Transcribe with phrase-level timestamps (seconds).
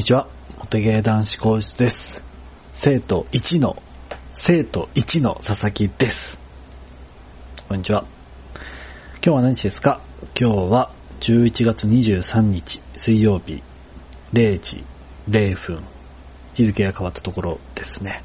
[0.00, 0.28] こんにちは。
[0.58, 2.24] モテゲー男子講室です。
[2.72, 3.82] 生徒1の、
[4.32, 6.38] 生徒1の佐々木です。
[7.68, 8.06] こんにちは。
[9.16, 10.00] 今日は何日ですか？
[10.40, 10.90] 今日は
[11.20, 13.62] 11月23日水曜日
[14.32, 14.84] 0時
[15.28, 15.82] 0分
[16.54, 18.24] 日付が変わったところですね。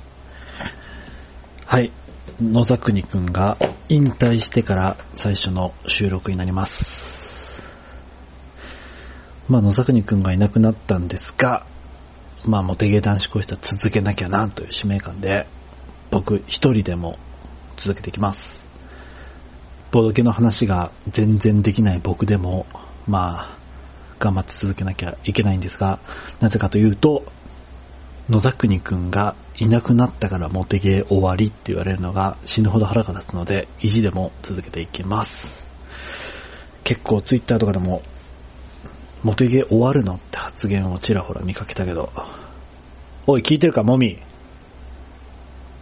[1.66, 1.92] はい。
[2.42, 3.58] 野沢国くんが
[3.90, 7.25] 引退してから最初の収録になります。
[9.48, 11.66] まあ野沢国くんがいなくなったんですが、
[12.46, 15.48] まあモテゲー男子講師は続けなきゃなという使命感で、
[16.12, 17.18] 僕一人でも
[17.78, 18.66] 続けていきます。
[19.92, 22.66] ボド系の話が全然できない僕でも、
[23.08, 23.58] まあ、
[24.20, 26.00] 頑張って続けなきゃいけないんですが、
[26.40, 27.24] なぜかというと、
[28.30, 35.64] 野沢国くんがいなくなったからモテゲー終わりって言われるのが死ぬほど腹が立つので、意地でも続けていきます。
[36.84, 38.02] 結構ツイッターとかでも、
[39.26, 40.18] モテゲ終わるの？
[40.18, 42.12] って発言をちらほら見かけたけど、
[43.26, 44.20] おい、聞いてるか、もみ。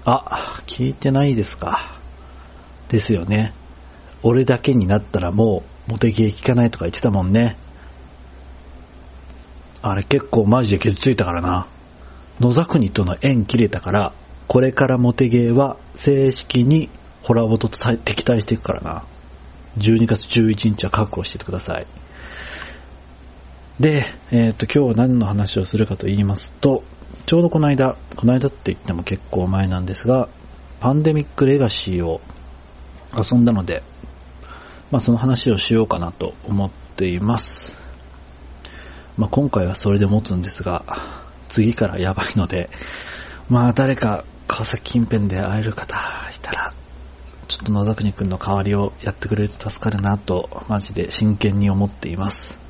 [0.05, 1.99] あ、聞いてないですか？
[2.88, 3.53] ですよね。
[4.21, 7.58] 俺だけになったらもう、モテゲ聞かないとか言ってたもんね。
[9.81, 11.67] あれ結構マジで傷ついたからな。
[12.39, 14.14] 野沢国との縁切れたから、
[14.47, 16.89] これからモテゲーは正式に
[17.21, 19.03] ホラボトと敵対していくからな。
[19.80, 21.86] 12月11日は確保しててください。
[23.79, 26.83] で、えっ、と、今日は何の話をするかと言いますと、
[27.25, 30.30] ちょうどこの間、この間って言っても結構前なんですが、
[30.80, 32.21] パンデミックレガシーを
[33.17, 33.81] 遊んだので、
[34.91, 37.75] まあその話をしようかなと思っています。
[39.17, 40.83] まあ今回はそれで持つんですが、
[41.48, 42.69] 次からやばいので、
[43.49, 45.95] まあ誰か川崎近辺で会える方
[46.36, 46.73] いたら、
[47.48, 52.62] ちょっと野沢国くんの代わりをやってくれると助かるなと、マジで真剣に思っています。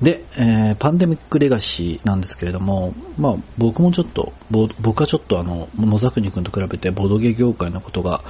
[0.00, 8.22] で、えー、パンデミックレガシーなんですけれども、まあ僕もちょっと、僕はちょっとあの、野沢国くんと比べてボドゲ業界のことが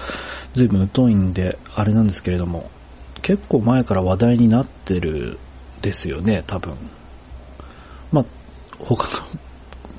[0.55, 2.71] 随分疎いんで、あれなんですけれども、
[3.23, 5.39] 結構前から話題になってる
[5.83, 6.75] ですよね、多分。
[8.13, 8.25] まあ、
[8.79, 9.25] 他の、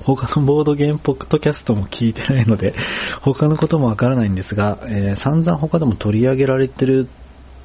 [0.02, 2.74] 他のボードゲームポッドキャストも聞いてないので、
[3.20, 7.08] 他のこともわからないんですが、えー、散々他でも取り上げられてる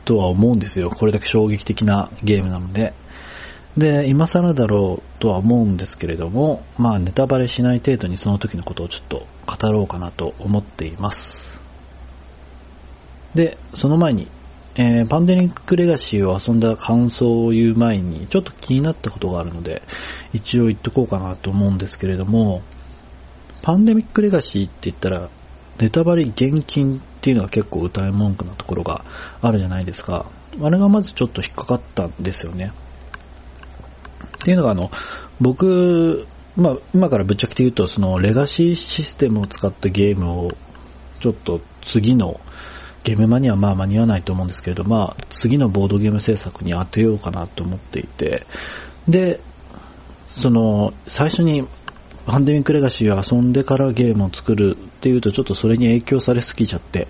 [0.03, 0.89] とは思うんですよ。
[0.89, 2.93] これだけ衝撃的なゲームなので。
[3.77, 11.59] で、今更だろうとは思うんですけれども、まあネタバレしない程度にその時のことをちょっと語ろうかなと思っています。
[13.33, 14.27] で、その前に、
[14.75, 19.81] えー、パンデミックレガシーを遊んだ感想を言う前に、ちょっと気になったことがあるので、
[20.33, 22.61] 一応言っとこうかなと思うんですけれども、
[23.63, 25.29] パンデミックレガシーって言ったら、
[25.79, 29.03] ネタバレ厳禁っていうのが結構歌い文句なところが
[29.41, 30.25] あるじゃないですか。
[30.61, 32.71] あれがまずちょっと引っかかったんですよね。
[34.43, 34.91] っていうのがあの、
[35.39, 36.27] 僕、
[36.57, 40.51] まあ、今からぶっちゃけて言うと、その、レガシーシステムを使ったゲームを、
[41.21, 42.41] ちょっと次の、
[43.05, 48.45] ゲームマにはまあ間に合わないと思うんですけれど、まあ、次のボードゲーム制作に当てようかなと思っていて、
[49.07, 49.39] で、
[50.27, 51.65] その、最初に、
[52.25, 57.07] パンデミックレガシーを遊んでからゲームを作るっていうと、ちょっとそれに影響されすぎちゃって、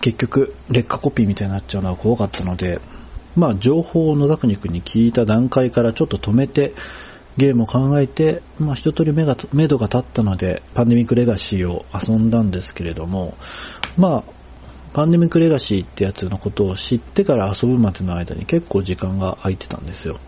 [0.00, 2.80] 結局、劣化コピーみたいになっちゃうのは怖かったので、
[3.36, 6.74] まあ、情報を野田国に聞いた段階からちょっと止めて、
[7.36, 13.36] ゲームを考えて、まあ、一通り目が、目処が立ったので、パンデミックレガシーを遊んだんですけれども、
[13.96, 14.32] まあ、
[14.92, 20.20] パンデミックレガシーってやつのことを知ってから遊ぶまでの間に結構時間が空いてたんですよ。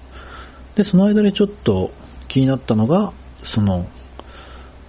[0.75, 1.93] で、その間にちょっと
[2.27, 3.12] 気になったのが、
[3.44, 3.87] その、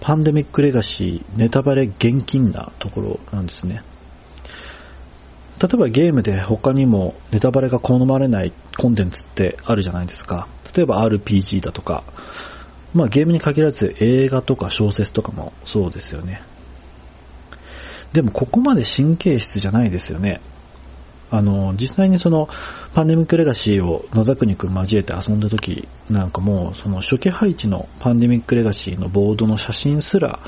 [0.00, 3.82] パンデミックレガシーネタバレ厳禁なところなんですね。
[5.60, 10.46] 例えばゲームで他にもネタバレが好まれないコンテンツってあるじゃないですか。
[10.74, 12.04] 例えば RPG だとか、
[12.94, 16.42] まあゲームに限らず映画とか小説とかもそうですよね。
[18.12, 20.40] でもここまで神経質じゃないですよね。
[21.30, 22.48] あの、実際にその、
[22.94, 30.38] パンデミックレガシーを野沢国くん交えて遊んだ時なんかも、その初期配置のパンデミックレガシーのボードの写真すら、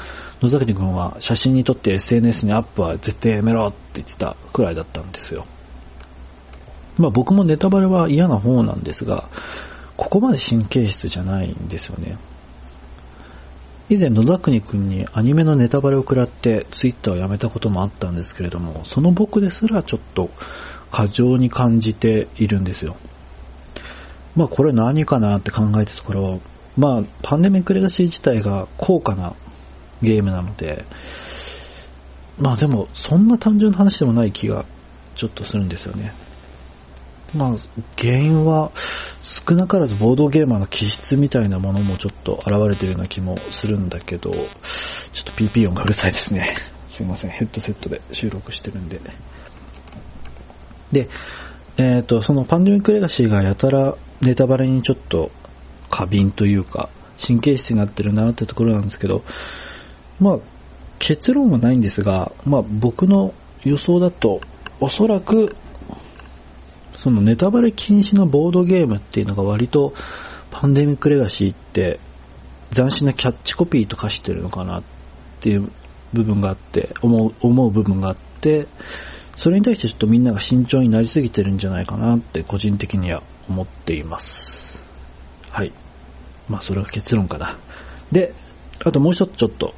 [0.41, 5.45] 野沢国くんは写真に撮って SNS にアップは絶対やめろって言ってたくらいだったんですよ。
[6.97, 9.29] まあ僕もネタバレは嫌な方なんですが、
[9.97, 12.17] ここまで神経質じゃないんですよね。
[13.91, 20.31] 以前野田国くんにアニメのネタバレを食らってツイッターをやめたこともあったんですけれども、その僕ですらちょっと
[20.93, 22.95] 過剰に感じているんですよ。
[24.37, 26.41] まあこれ何かなって考えたところ、
[26.77, 29.35] まあパンデミックレガシー自体が高価な
[30.03, 30.85] ゲームなので、
[32.39, 34.67] まあでもそんな単純な話でもない気が
[35.17, 36.15] ちょっとするんですよね。
[37.35, 37.57] まあ、
[37.97, 38.73] 原因は
[39.23, 46.55] 少なからずボードゲーマーの気質みたいなものもちょっと現れてるような気もするんだけど、ちょっと PP 音がうるさいですね。
[46.89, 49.01] すいません、ヘッドセットで収録してるんで。
[50.91, 51.09] で、
[51.77, 55.31] えっ、ー、と、そのパンデミックレガシーがやたらネタバレにちょっと
[55.89, 56.89] 過敏というか、
[57.25, 59.23] 神経質になってるなってところなんですけど、
[60.19, 60.39] まあ、
[60.99, 64.41] 結論はないんですが、まあ僕の予想だと、
[64.81, 65.55] おそらく
[67.01, 69.95] そのネタバレ禁止のボードゲームっていうのが割と
[70.51, 71.99] パンデミックレガシーって
[72.75, 74.83] 斬新なキャッチコピーと化してるのかなっ
[75.41, 75.73] ていう
[76.13, 78.67] 部分があって、思う、思う部分があって、
[79.35, 84.79] それに対してちょっとみんなが慎重になりすぎてるんじゃないかなって個人的には思っています。
[85.49, 85.73] はい。
[86.51, 87.57] まあそれが結論かな。
[88.13, 88.35] で、
[88.85, 89.75] あともう一つちょっと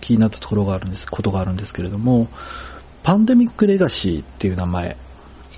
[0.00, 2.28] 気になったところがあるんです、ことがあるんですけれども、
[3.02, 4.96] パンデミックレガシーっていう名前、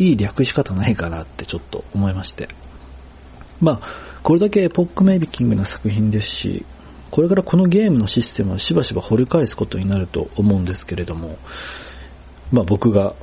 [0.00, 2.48] いい略し方ないかなってちょっと思いまして。
[3.60, 3.88] まあ、
[4.22, 6.64] これだけエポックメイビキングな作品ですし、
[7.10, 11.38] これからこのゲームのシステムをしばしば掘り返すことになると思うんですけれども、
[12.50, 13.14] まあ僕が、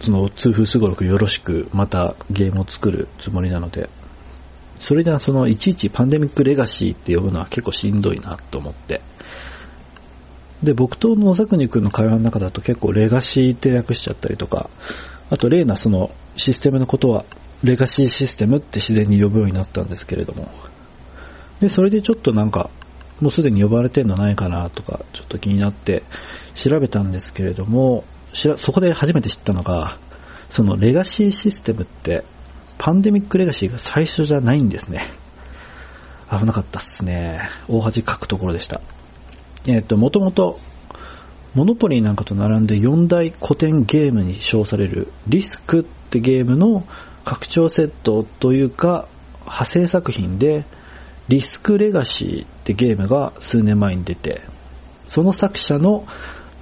[0.00, 3.88] その通風すごろくよろしくまたゲームを作るつもりなので、
[4.78, 9.00] それではそのいちいちパンデミックレガシーって呼ぶのは結構しんどいなと思って。
[10.62, 14.70] で、僕と野崎国君の会話の中だと結構レガシーって略しちゃったりとか、
[15.30, 17.24] あと例なそのシステムのことは
[17.62, 20.48] レガシーシステムって自然に呼ぶようになったんですけれども。
[21.60, 22.70] で、それでちょっとなんか、
[23.20, 26.04] もうすでに呼ばれてんのないかなとか、ちょっと気になって
[26.54, 29.98] 調べたんですけれども、そこで初めて知ったのが、
[30.48, 32.24] そのレガシーシステムって、
[32.78, 35.10] パンデミックレガシーが最初じゃないんですね。
[36.30, 37.48] 危なかったっすね。
[37.66, 38.80] 大恥かくところでした。
[39.66, 40.60] えっ、ー、と、もともと
[41.58, 46.86] モノポリーなんかと並んで4大古典ゲームに称されるリスクってゲームの
[47.24, 49.08] 拡張セットというか
[49.40, 50.64] 派生作品で
[51.26, 54.42] リスクレガシーってゲームが数年前に出て
[55.08, 56.06] その作者の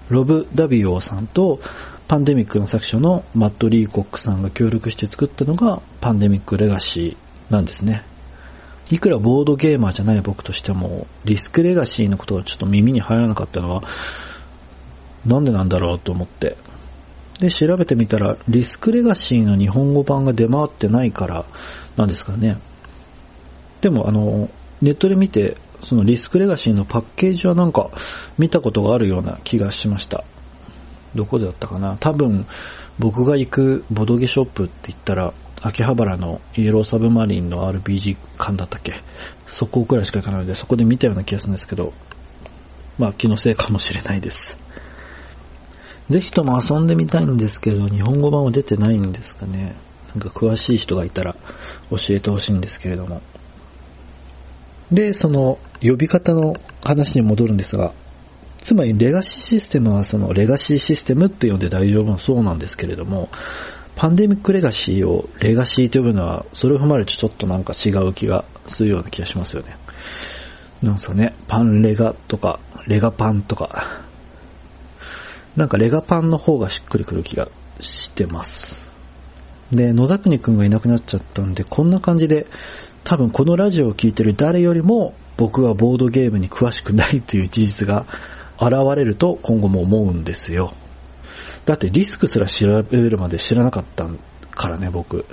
[0.08, 1.60] ロブ・ダビオーさんと
[2.08, 8.02] パンデミックの作者のマット・リーコックさんが協力して作ったのがパンデミックレガシーなんですね。
[8.88, 13.82] いくらボードゲーマーじゃない僕としても、リスクレガシーのことがちょっと耳に入らなかったのは、
[15.26, 16.56] なんでなんだろうと思って。
[17.40, 21.44] で、調べてみたら、リスクレガシーの日本語版が出回ってないから
[21.96, 22.58] なんですかね。
[23.80, 24.48] でも、あの、
[24.80, 27.90] ネットで見て、そのリスクレガシーのパッケージはなんか
[28.38, 30.24] 見たことがあるような気がしました。
[31.14, 32.46] どこでだったかな多分、
[32.98, 38.94] 僕が行くボドゲショップって言ったら、秋葉原のイエローサブマリンの RPG 館だったっけ
[39.46, 41.92] そこくらいしか行かないので、そこで見たような気がするんですけど、
[42.98, 44.58] まあ気のせいかもしれないです。
[46.10, 49.74] ぜひとも遊んでみたいんですけど、日本語版は出てないんですかね。
[50.14, 51.34] なんか詳しい人がいたら
[51.90, 53.20] 教えてほしいんですけれども。
[54.90, 56.54] で、その呼び方の
[56.84, 57.92] 話に戻るんですが、
[58.58, 63.28] つまりレガシーシステムはそのレガシーシステムって呼んで大丈夫そうなんですけれども、
[63.96, 69.76] パンデミックレガシーをレガシーと呼ぶのは、それを踏まえるとちょっとなんか違う気がするような気がしますよね。
[70.82, 74.05] なんすかね、パンレガとか、レガパンとか、
[75.56, 77.48] なんかレガパンの方がしっくりくる気が
[77.80, 78.78] してます。
[79.70, 82.46] で、野田国くんがいなくなっちゃったんで、こんな感じで、
[83.04, 88.06] 多分このラジオを聴いてる誰よりも、僕はボードゲームに詳しくないという事実が
[88.58, 90.74] 現れると今後も思うんですよ。
[91.66, 94.06] だってリスクすら調べるまで知らなかった
[94.52, 95.26] からね、僕。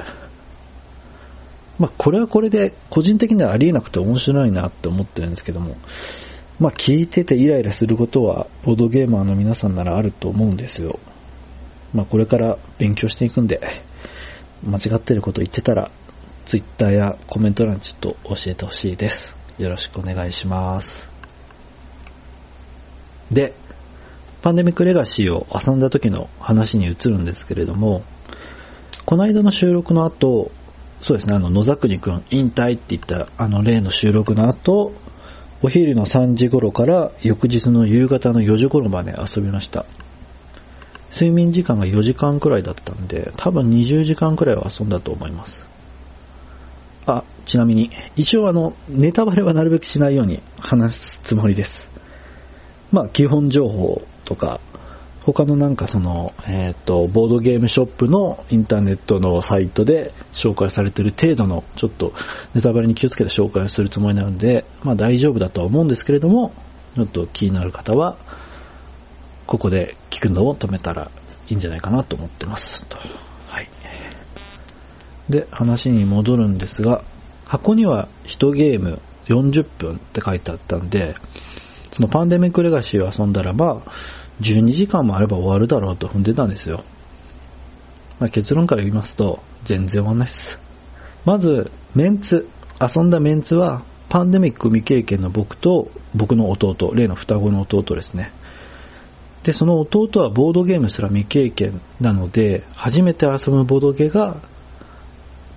[1.80, 5.78] まあ、これはこれで個人的にはありえなくて面白いなって思ってるんですけども、
[6.64, 10.98] まあ聞いててイライラすることは、ボードゲーマーの皆さんならあると思うんですよ。
[11.94, 13.60] まあこれから勉強していくんで、
[14.66, 15.92] 間違ってること言ってたら、
[16.46, 19.36] ツイッターやコメント欄ちょっと教えてほしいです。
[19.58, 21.10] よろしくお願いします。
[23.30, 23.54] で、
[24.42, 28.04] パンデミックレガシーを遊んだ時の話に移るんですけれども、
[29.06, 30.50] この間の収録の後、
[31.02, 34.94] そうですね、あの、野崎くん引退って言ったあの例の収録の後、
[35.66, 39.86] お昼の3時頃から翌日の夕方の4時頃まで遊びました。
[41.14, 45.66] 睡眠時間が4時間くらいだったんで、多分20時間くらいは遊んだと思います。
[47.06, 51.90] あ、ちなみに、一応あの、ネタバレはなるべくしないように話すつもりです。
[52.92, 54.60] まあ、基本情報とか、
[55.26, 62.14] 他のなんかその、えっ、ー、と、ボードゲームショップのインターネットのサイトで紹介されている程度の、ちょっと
[62.54, 66.54] ネタバレに気をつけて紹介をするつもりなので、まあ大丈夫だとは思うんですけれども、
[66.96, 68.18] ちょっと気になる方は、
[69.48, 71.10] ここで聞くのを止めたら
[71.48, 72.86] いいんじゃないかなと思ってます。
[72.86, 72.98] と
[73.48, 73.70] はい。
[75.30, 77.02] で、話に戻るんですが、
[77.46, 81.16] 箱には1ゲーム40分って書いてあったんで、
[81.92, 83.84] そのパンデミックレガシーを遊んだらば、
[84.42, 86.84] 12時間もあれば終わるだろうと踏んでたんですよ。
[88.20, 90.60] まあ、結論から言いますと、全然終わんないっす。
[91.26, 92.48] まず、メンツ、
[92.82, 98.32] 遊んだメンツは、パンデミック未経験の僕と、僕の弟、例の双子の弟ですね。
[99.44, 104.38] で、その弟はボードゲームすら未経験なので、初めて遊ぶボードゲが、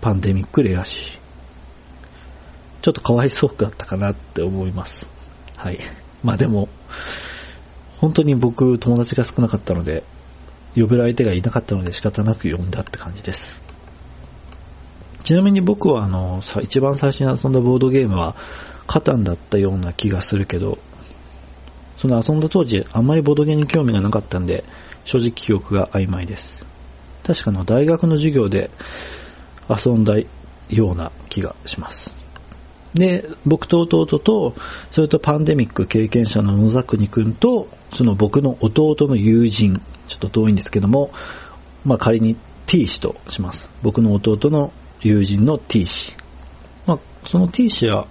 [0.00, 1.20] パンデミックレガシー。
[2.82, 5.08] ちょっとかわいそうだったかなって思います。
[5.56, 5.78] はい。
[6.22, 6.68] まあでも、
[7.98, 10.04] 本当に僕友達が少なかったので、
[10.74, 13.60] 呼べる相手がいなかったので仕方なく呼んだって感じです。
[15.22, 18.36] ちなみに僕はあの、一番最初に遊んだボードゲームは、
[18.86, 20.78] カタンだったような気がするけど、
[21.96, 24.64] その遊んだ当時、あんまりボードゲームに興味がなかったんで、
[25.04, 26.64] 正直記憶が曖昧です。
[27.24, 28.70] 確かの大学の授業で
[29.68, 30.16] 遊んだ
[30.68, 32.25] ような気がします。
[32.96, 34.54] で、僕と弟と、
[34.90, 41.10] それとパンデミック経験者の野沢国くんと、その僕の弟の友人、ちょっと遠いんですけども、
[41.84, 42.36] まあ仮に
[42.66, 43.68] T 氏とします。
[43.82, 44.72] 僕の弟の
[45.02, 46.14] 友人の T 氏。
[46.86, 48.06] まあ、その T 氏は、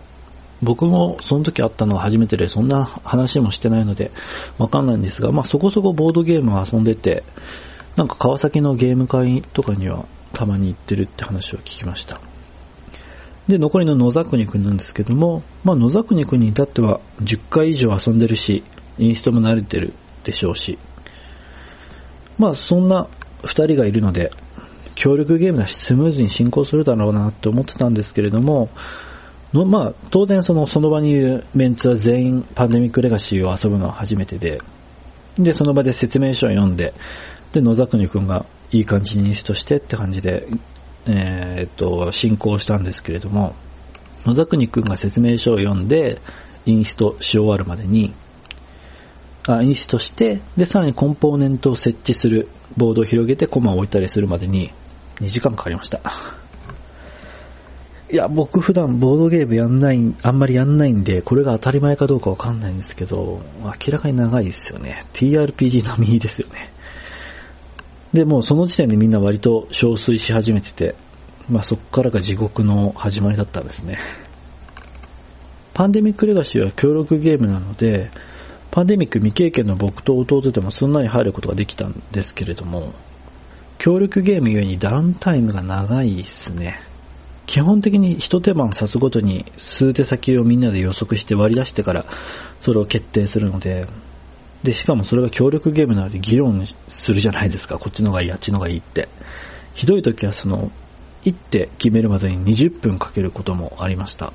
[0.61, 4.11] 僕もその時会ったのは初めてで、そんな話もしてないので、
[4.59, 7.23] わかんないんですが、まあそこそこボードゲームを遊んでて、
[7.95, 12.21] なんか川崎のゲーム会とかにはたまに行ってるって話を聞きました。
[13.47, 18.63] で、残りの野沢国くんなんですけども、まあ野沢国くんに至っては10回以上遊んでるし、
[18.97, 20.79] インストも慣れてるでしょうし、
[22.37, 23.07] まあそんな
[23.43, 24.31] 2人がいるので、
[24.95, 28.69] 協力ゲームだしスムーズに進行するだろうなって思ってたんですけれども、
[29.53, 34.59] のまあ、当然その、その場にいるメンツは全員パンデミックレガシーを遊ぶのは初めてで、
[35.37, 36.93] で、その場で説明書を読んで、
[37.51, 40.47] で、野沢国くんがいい感じにインストしてって感じで、
[41.07, 43.55] えー、っと、進行したんですけれども、
[44.25, 46.21] 野沢国くんが説明書を読んで、
[46.65, 48.13] インストし終わるまでに、
[49.47, 54.71] あ、インストして、で、さらにコンポーネントを設置する、ボードを広げてコマを置いたりするまでに、
[55.17, 56.01] 2時間かかりました。
[58.11, 65.03] いや、僕普段ボードゲームやんない、あんまりやんないんで、これが当たり前かどうかわかんないんですけど、明らかに長いですよね。
[65.13, 66.71] TRPG 並みですよね。
[68.15, 70.95] で、もその時点でみんな割と憔悴し始めてて、
[71.49, 73.99] まあそっからが地獄の始まりだったんですね。
[75.73, 78.09] パンデミックレガシーは協力ゲームなので、
[78.71, 82.93] パンデミック未経験の僕と弟でもすんなり入ることができたんですけれども、
[83.77, 86.79] 協力ゲームゆえにダウンタイムが長いですね。
[87.45, 92.05] 基本的に一手間指すごとに数手先をみんなで予測して割り出してから
[92.61, 93.85] それを決定するので、
[94.65, 97.77] で、しかもそれが協力ゲームなので議論するじゃないですか。
[97.77, 99.07] こっちの方がいい、あっちの方がいいって。
[99.75, 100.71] ひどい時はその、
[101.23, 104.33] 一手決めるまでに20分かけることもありました。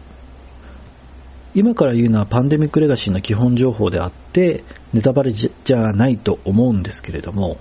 [1.53, 7.59] 今から言うのはパンデミックレガシーの基本情報であって、ネタバレじゃないと思うんですけれども、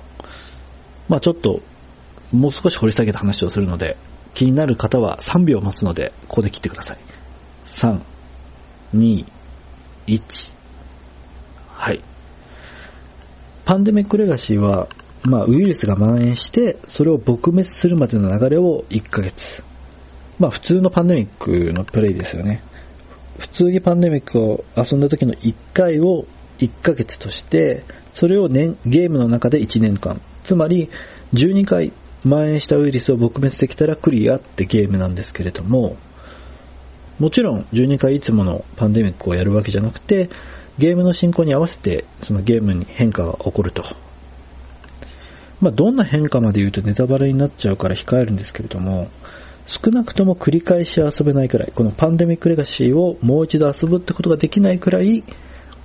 [1.07, 1.61] まあちょっと、
[2.31, 3.97] もう少し掘り下げた話をするので、
[4.35, 6.97] 気になる方は3秒待つので、ここで切ってください。
[7.65, 7.99] 3、
[8.93, 9.25] 2、
[10.05, 10.53] 1。
[11.67, 12.03] はい。
[13.69, 14.87] パンデミックレガシーは、
[15.25, 19.63] まあウイルスが蔓延して、それを撲滅するまでの流れを1ヶ月。
[20.39, 22.63] まあ普通のパンデミックのプレイですよね。
[23.37, 26.25] 普通にパンデミックを遊んだ時の1回を
[26.57, 27.83] 1ヶ月として、
[28.15, 30.19] それを年、ゲームの中で1年間。
[30.43, 30.89] つまり、
[31.35, 35.95] 12回蔓延したウイルスを撲滅できたらクリアってゲームなんですけれども、
[37.19, 40.31] もちろん12回いつものパンデミックをやるわけじゃなくて、
[40.79, 43.83] ゲームの進行に合わせてそのゲームに変化が起こると。
[45.59, 49.09] まあ、どんな変化まで言うとネタバレになっちゃうから控えるんですけれども、
[49.65, 55.23] 少なくとも繰り返し遊べないくらい、このパンデミックレガシーをもう一度遊ぶってことができないくらい、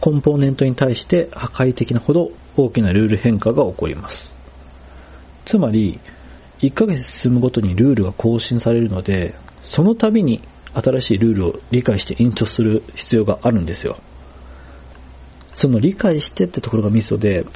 [0.01, 4.33] コンポーネントに対して破壊的なほど大きなルール変化が起こります。
[5.45, 5.99] つまり、
[6.61, 10.41] 1ヶ月進むごとにルールが更新されるので、その度に
[10.73, 13.99] 新しいルールを理解してイントする必要があるんですよ。
[15.55, 17.47] その理解してってところがミソで、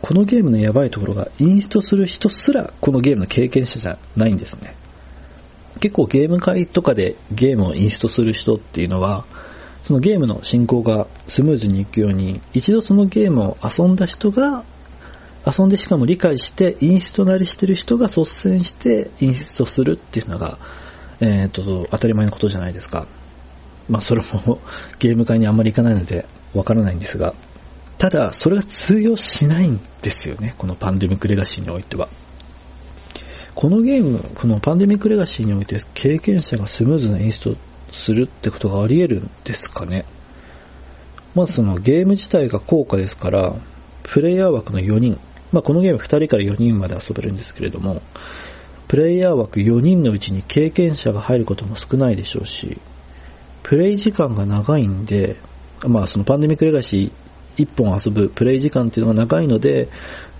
[0.00, 4.74] このゲームのやばいところが、インストする人すらこのゲームの経験者じゃないんですね。
[5.80, 9.24] 結構ゲーム会とかでゲームをインストする人っていうのは、
[9.82, 14.64] そのゲームの進行がスムーズにいくように、一度そのゲームを遊んだ人が、
[15.46, 20.58] 遊んでしかも理解して、インストなりしてる人が率先してインストするっていうのが、
[21.20, 23.06] えっ、ー、と、当たり前のことじゃないですか。
[23.88, 24.58] まあそれも
[24.98, 27.34] ゲーム会にあんまり行かないのでわからないんですが、
[27.98, 30.54] ただ、それが通用しないんですよね。
[30.58, 32.08] このパンデミックレガシーにおいては。
[33.54, 37.56] このゲーム、このパンデミックレガシーにおいて経験者がスムーズな演出を
[37.92, 40.06] するってことがあり得るんですかね。
[41.34, 43.54] まずそのゲーム自体が高価ですから、
[44.02, 45.18] プレイヤー枠の4人、
[45.52, 48.02] まあこのゲーム2人から4人まで遊べるんですけれども、
[48.88, 52.78] プレイヤー枠4人のうちに経験者が入ることも少ないでしょうし、
[53.62, 55.36] プレイ時間が長いんで、
[55.88, 59.88] まあそのパンデミックレガシー1本遊ぶプレイ時間っていうのが長いので、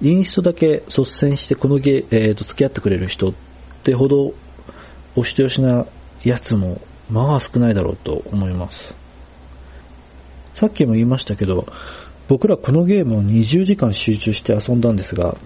[0.03, 3.33] インストだけ率先してこのゲー、えー、と付き合ってくれる人っ
[3.83, 4.35] てほど
[5.17, 5.87] お人よしな
[6.25, 8.95] やつもまあ少ないだろうと思います。
[10.55, 11.67] さっきも言いましたけど、
[12.29, 15.37] 僕らこのゲームを20時間集中して遊んだんですが、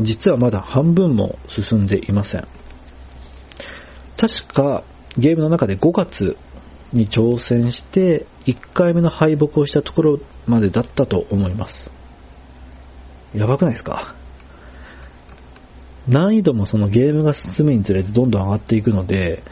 [0.00, 2.46] 実はまだ半分も進んでいません。
[4.16, 4.84] 確か
[5.16, 6.36] ゲームの中で5月
[6.92, 11.90] に挑戦して1回目の敗北をしたところまでだったと思います。
[13.34, 14.14] やばくないですか？
[16.08, 19.42] 難易度もそのゲームが進むにつれてどんどん上がっていくので、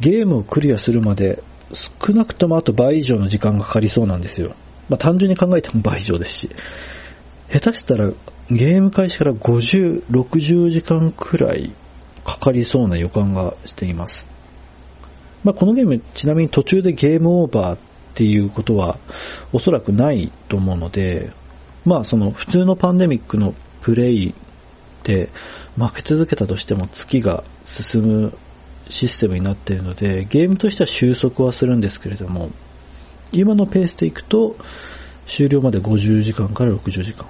[0.00, 1.42] ゲームをクリアするまで
[1.72, 4.54] 少なくともあと倍以上の時間がかかりそうなんですよ。
[4.88, 6.50] まあ単純に考えても倍以上ですし。
[7.50, 8.10] 下手したら
[8.50, 11.72] ゲーム開始から50、60時間くらい
[12.24, 14.26] かかりそうな予感がしています。
[15.46, 17.78] まあこのゲームちなみに途中でゲームオーバーっ
[18.16, 18.98] ていうことは
[19.52, 21.30] おそらくないと思うので、
[21.84, 24.34] まあその普通のパンデミックのプレイ
[25.04, 25.30] で
[25.76, 28.36] 負け続けたとしても月が進む
[28.88, 32.50] システムになっているので、ゲームとしては収束はするんですけれども、
[33.30, 34.56] 今のペースでいくと、
[35.26, 37.24] 終了まで50時間から60時間。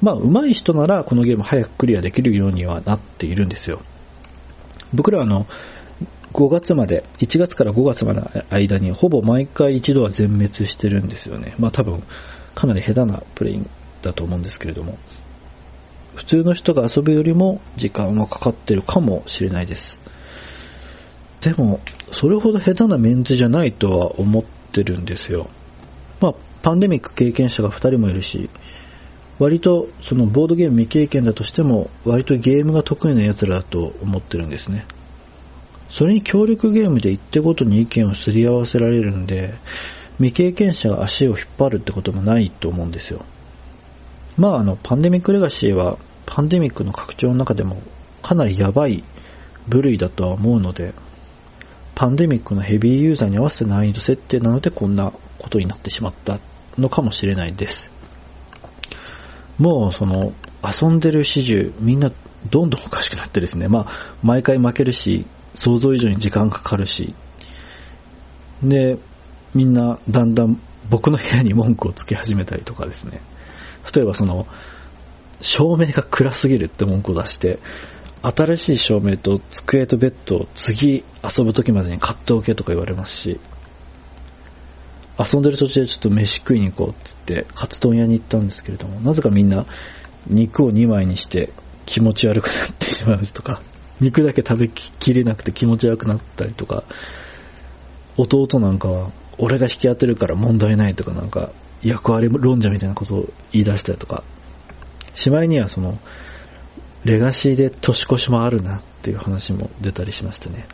[0.00, 3.82] まあ、上手い人ならこのゲーム早くクリアできるようにはなっているんですよ。
[4.94, 5.46] 僕らあの、
[6.32, 11.54] 5月まで、1月から5月までの間にほぼ毎回一度は全滅してるんですよね。
[11.58, 12.02] まあ多分、
[12.54, 13.62] かなり下手なプレイ
[14.02, 14.98] だと思うんですけれども。
[16.14, 19.96] 普通の人が遊ぶよりも時間はかかってるかもしれないです。
[21.40, 25.48] でも、それほど下手なメンツじゃないとは思ってるんですよ。
[26.20, 28.50] まあ、パンデミック経験者が2人もいるし、
[29.38, 34.84] 割とそのボードゲーム未経験だとしても、割とゲームが得意な奴らだと思ってるんですね。
[35.90, 39.54] それに協力ゲームで一手ごとに意見をすり合わせられるんで、
[40.16, 43.24] 未経験者が足を引っ張るってこともないと思うんですよ。
[44.36, 47.82] まああの、パンデミックレガシーは、パンデミックの拡張の中でも
[48.22, 49.02] かなりやばい
[49.66, 50.92] 部類だとは思うので、
[51.94, 56.38] パンデミックのヘビーユーザーに合わせた難易度設定なのでこんなことになってしまった
[56.76, 57.90] のかもしれないです。
[59.58, 62.12] もうその遊んでる始終みんな
[62.50, 65.26] どんどんおかしくなってですね、まあ毎回負けるし、
[65.58, 67.14] 想像以上に時間かかるし、
[68.62, 68.96] で、
[69.54, 73.20] みんなだんだん僕の部屋に文句をつけ始めたりとかですね。
[73.92, 74.46] 例えばその、
[75.40, 77.58] 照明が暗すぎるって文句を出して、
[78.22, 83.40] 新しい照明と机とベッドを次遊ぶ時までに買っておけとか言われますし、
[85.18, 89.66] 遊んでる途中でちょっと飯食いに行こうって言って、カツ丼屋に行ったんですけれども、なぜかみんな
[90.28, 91.52] 肉を2枚にして
[91.84, 93.60] 気持ち悪くなってしまうとか、
[94.00, 96.84] 肉だけ食べきれなくて気持ち悪くなったりとか、
[98.16, 104.24] 弟なんかは、俺が引き当てるから問題ないとかなんか、役割論者みたいなことを言い出したりとか、
[105.14, 105.98] しまいにはその、
[107.04, 110.66] レガシーで年越しもあるなっていう話も出たりしましたね。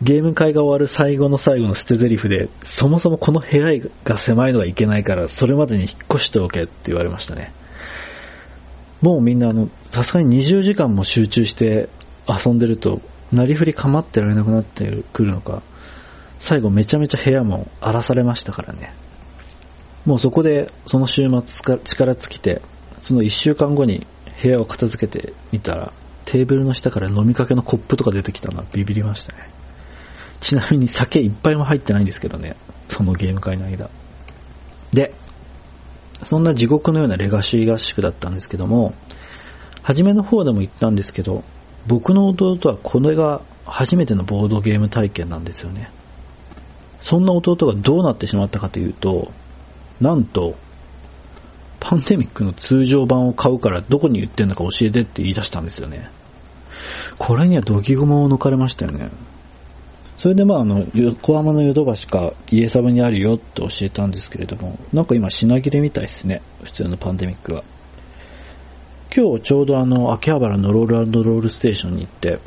[0.00, 7.52] ゲーム会が終わる最後の最後の捨て台詞で、そもそもこの部屋が狭いのはいけないから、それまでに引っ越しておけって言われましたね。
[9.00, 11.88] もうみんなあの、さすがに20時間も集中して
[12.28, 13.00] 遊んでると、
[13.32, 15.62] なりふり構ってられなくなってくるのか、
[16.38, 18.94] 最後めちゃめちゃ部屋も荒らされましたからね。
[20.04, 22.62] もうそこで、その週末力尽きて、
[23.00, 24.06] その1週間後に
[24.42, 25.92] 部屋を片付けてみたら、
[26.24, 29.50] テーブルの下から飲みかけのコップとか出てきたのはビビりましたね。
[30.40, 32.56] ちなみに酒いっぱいも入ってないんですけどね。
[32.86, 33.90] そのゲーム会の間。
[34.92, 35.12] で、
[36.22, 38.94] そんな地獄のようなレガシー合宿だったんですけども、
[39.82, 41.44] 初めの方でも言ったんですけど、
[41.86, 45.90] 僕の弟はこれが初めてのボードゲーム体験なんですよね。
[47.00, 49.32] そんな弟がどうなってしまったかというと、
[50.00, 50.56] なんと、
[51.80, 56.10] パンデミックの通常版を買うからどこに売ってんのか教えてって言い出したんですよね。
[57.18, 59.10] これにはドキゴマを抜かれましたよね。
[60.18, 66.42] それでまああの、横浜のヨドバシか家サブにあるよって教えたんですけれども、なんか今品切れみたいですね。
[66.64, 67.62] 普通のパンデミックは。
[69.14, 72.40] 今日ちょうどあの、秋葉原のロールロールステーションに行って、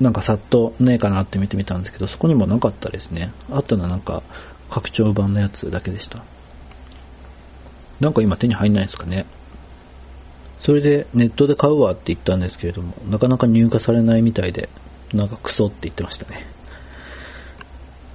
[0.00, 3.32] なんかさっとねえかなって見てみたんですけど、そこにもなかったですね。
[3.50, 4.22] あったのはなんか、
[4.70, 6.22] 拡張版のやつだけでした。
[7.98, 9.26] なんか今手に入んないですかね。
[10.60, 14.68] それでネットで買うわって言ったんですけれども、なかなか入荷されないみたいで、
[15.12, 16.46] なんかクソって言ってましたね。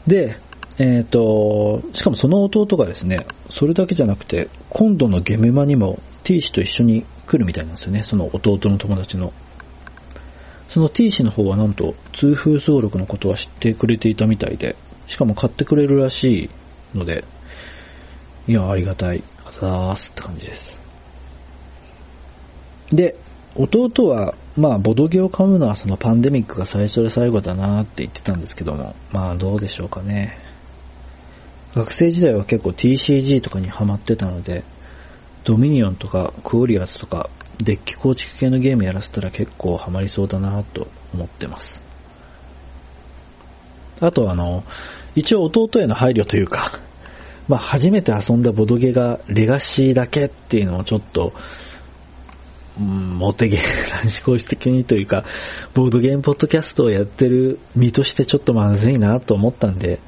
[0.08, 0.38] で、
[0.78, 9.32] えっ、ー、と、しかもその弟がですね、それだけじゃなくて、今度のゲメマにも T 氏と一緒に来るみたいなんですよね、その弟の友達の。
[10.68, 14.76] その T 氏の方はなんと、通風登録のことは知ってくれていたみたいで、
[15.08, 16.50] しかも買ってくれるらし
[16.94, 17.24] いので、
[18.48, 19.24] いや、ありがたい。
[19.46, 20.80] あざーすって感じです。
[22.92, 23.16] で、
[23.56, 30.38] 弟は、まあ、ボドゲを買うのはそのパンデミックが最初で最後だなって言ってたんですけども、まあ、どうでしょうかね。
[31.76, 34.64] 学生時代は結構 TCG とかにハマってたので、
[35.44, 41.84] ドミニオンとかクオリアスとかデッキ構築系のゲームやらせたら結構ハマりそうだなと思ってます。
[44.02, 44.64] あとあの、
[45.16, 46.80] 一応弟への配慮というか、
[47.48, 51.34] まあ初めて遊んだボドゲがレガシーだけっていうのをちょっと、
[52.80, 55.26] うん、モテゲー男子公式的にというか、
[55.74, 60.00] ボードゲームポッドキャストをやってる身としてちょっとまずいなと思ったんで、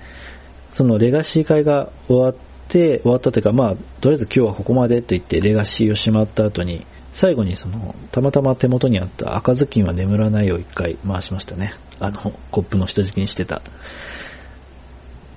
[0.73, 2.35] そのレガシー会が終わっ
[2.67, 11.73] て、終わったというか、まあ、とりあえず今日はここまでと言ってレガシーをしまった後に、最後にその、たまたま手元にあった赤ずきんは眠らないを一回回しましたね。
[11.99, 13.61] あの、コップの下敷きにしてた。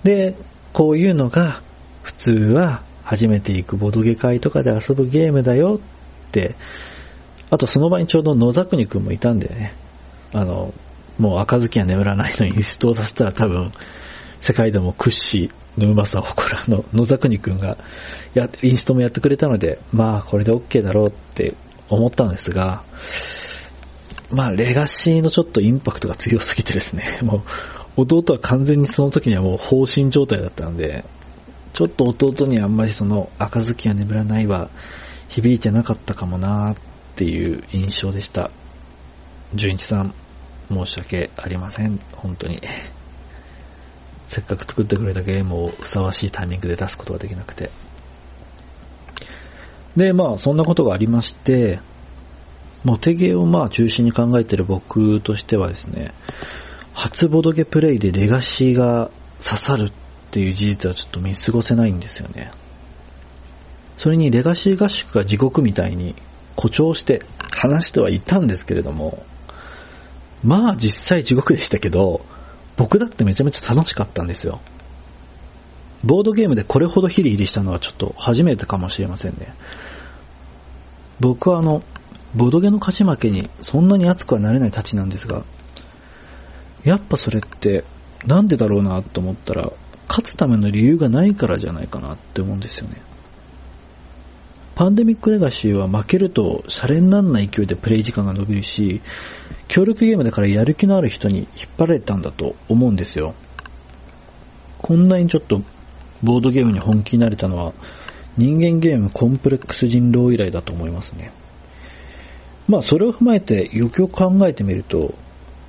[0.02, 0.34] で、
[0.72, 1.62] こういうのが、
[2.02, 6.56] 普通は初めて行くボドゲ会とかで遊ぶゲームだよって、
[7.50, 9.74] あとその場にちょうど野沢国くんもいたんでね、
[10.32, 10.72] あの、
[11.18, 13.72] もう赤ずきんは眠らないのにインストをさせたら多分、
[14.40, 17.78] 世界でも屈指のうまさを誇るあの野沢国くんが
[18.34, 21.54] や、インストもやってくれたので、まあこれで OK だろうって
[21.88, 22.84] 思ったんですが、
[24.30, 27.44] まあ、レガシーのちょっとインパクトが強すぎてですね、 も
[27.96, 31.04] う、弟は完全にその時にはもう放心状態だったんで、
[31.72, 34.68] ちょっと弟にあんまりその赤ずきは眠らないは
[35.28, 36.76] 響いてなかったかもなーっ
[37.18, 38.48] っていう印象でした。
[39.52, 40.14] 純一さん、
[40.68, 41.98] 申し訳ありません。
[42.12, 42.62] 本当に。
[44.28, 47.70] せっかく作ってくれたゲームをふさわしいタイミングで出すことができなくて。
[49.96, 51.80] で、まあ、そんなことがありまして、
[52.84, 56.14] モテゲーをまあ中心に考えてる僕としてはですね、
[56.92, 59.10] 初ボドゲプレイでレガシーが
[59.42, 59.92] 刺さるっ
[60.30, 62.52] ていう事実はちょっと見過ごせないんですよね。
[63.96, 66.14] それにレガシー合宿が地獄みたいに
[66.58, 67.22] 誇張して
[67.56, 69.22] 話してはいたんですけれども、
[70.42, 72.20] まあ実際地獄でしたけど、
[72.76, 74.60] 僕だってめちゃめちゃ楽しかったんですよ。
[76.02, 79.54] ボードゲームでこれほどヒリヒリしたのはちょっと初めてかもしれませんね。
[81.20, 81.82] 僕はあの、
[82.34, 85.44] ボドゲの勝ち負けにそんなに熱くはなれないたちなんですが、
[86.84, 87.84] やっぱそれって
[88.26, 89.72] なんでだろうなと思ったら、
[90.08, 93.00] 勝つための理由がないからじゃないかなって思うんですよね。
[94.78, 99.00] パンデミックレガシーは負けるとシャレになんない勢いでプレイ時間が伸びるし、
[99.66, 103.34] 協力ゲームだからやる気のある人に引っ張られたんだと思うんですよ。
[104.78, 105.62] こんなにちょっと
[106.22, 107.72] ボードゲームに本気になれたのは
[108.36, 111.32] 人間ゲームコンプレックス人狼以来だと思いますね。
[112.68, 115.12] まあそれを踏まえてよくよく考えてみると、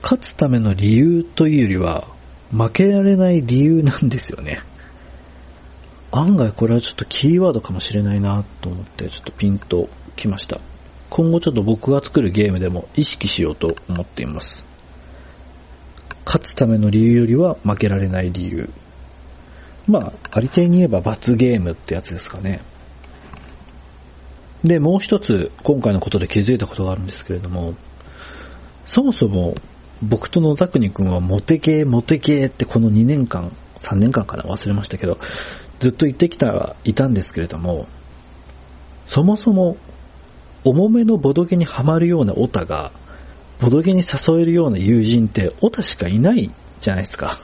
[0.03, 2.07] 勝つための理由というよりは、
[2.51, 4.61] 負けられない理由なんですよね。
[6.11, 10.59] 案外これはちょっとキーワードかもしれないなと思ってちょっとピンときました。
[11.09, 14.65] 今後ちょっと僕が作るゲームでも意識しようと思っています。
[16.25, 18.69] 勝つための理由よりは負けられない理由。
[19.87, 22.61] まあ、ありていに言えば罰ゲームってやつですかね。
[24.63, 27.73] で、もう一つ今回のことで気づいたことがあるんですけれども、
[28.85, 29.55] そもそも
[30.03, 35.17] 僕と野沢国くんはモテゲーモテゲーってこの2年間、3年間かな忘れましたけど、
[35.79, 37.87] ずっと言ってきたはいたんですけれども、
[39.05, 39.77] そもそも
[40.63, 42.91] 重めのボドゲにはまるようなオタが、
[43.59, 47.39] ボドゲに誘えるような友人ってオタしかいないじゃないですか。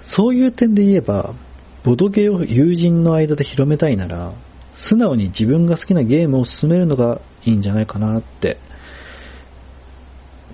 [0.00, 1.34] そういう点で言えば、
[1.82, 4.32] ボドゲを友人の間で広めたいなら、
[4.74, 8.58] 素直に自分が好きなゲームを進めるのがいいんじゃないかなって、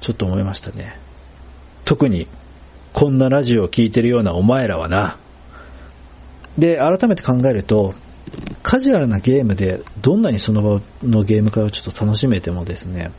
[0.00, 0.98] ちょっと思いましたね。
[1.84, 2.26] 特に、
[2.92, 5.16] こんなラジオを聴いてるようなお前らはな。
[6.58, 7.94] で、改めて考えると、
[8.62, 13.10] カジュアルなゲームでどんなにその場のゲーム会をちょっと楽しめてもですね、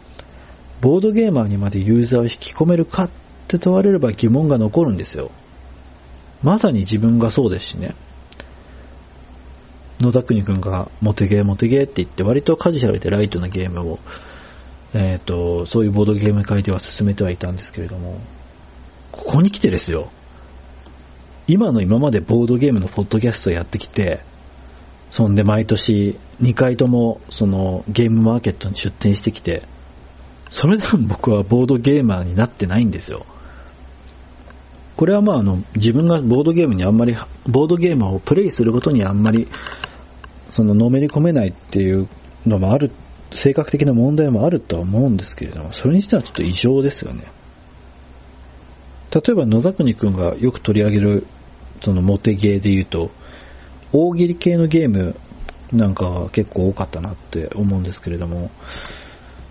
[0.82, 3.10] ボードゲーマーにまでユーザーを引き込めるかっ
[3.48, 5.32] て問われれば疑問が残るんですよ。
[6.42, 7.96] まさに自分がそうですしね。
[10.02, 14.00] 野田国くんがモテゲーモテゲーって言って割とカジュアルでライトなゲームを、
[14.94, 18.20] えっ、ー、と、そういうボードゲーム会では進めてはいたんですけれども、
[19.12, 20.12] ここに来てですよ。
[21.48, 24.22] 今の今までボードゲームのポッドキャストやってきて、
[25.12, 29.64] そんで毎年2回ともそのゲームマーケットに出店してきて、
[30.50, 33.26] それでも僕はボードゲーマーになってないんですよ。
[34.96, 37.16] これはまああの、自分がボードゲームにあんまり、
[37.48, 39.48] ボードゲームをプレイすることにあんまり、
[40.50, 42.08] そののめり込めないっていう
[42.46, 42.92] のもある、
[43.34, 47.24] 性格的な問題もあるとは思うんですけれども、それにしてはちょっと異常ですよね。
[49.14, 51.28] 例えば野沢国くんがよく取り上げる、
[51.84, 53.12] そのモテゲーで言うと、
[53.92, 55.16] 大喜利系のゲーム
[55.72, 58.50] なんかは結構多かったなって思うんですけれども、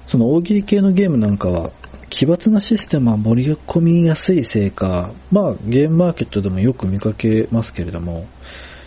[0.06, 1.70] その大喜利系のゲームなんかは、
[2.08, 8.26] 奇抜なシステムは盛り込みやすいせいか、まあゲームマーケットでもよく見かけますけれども、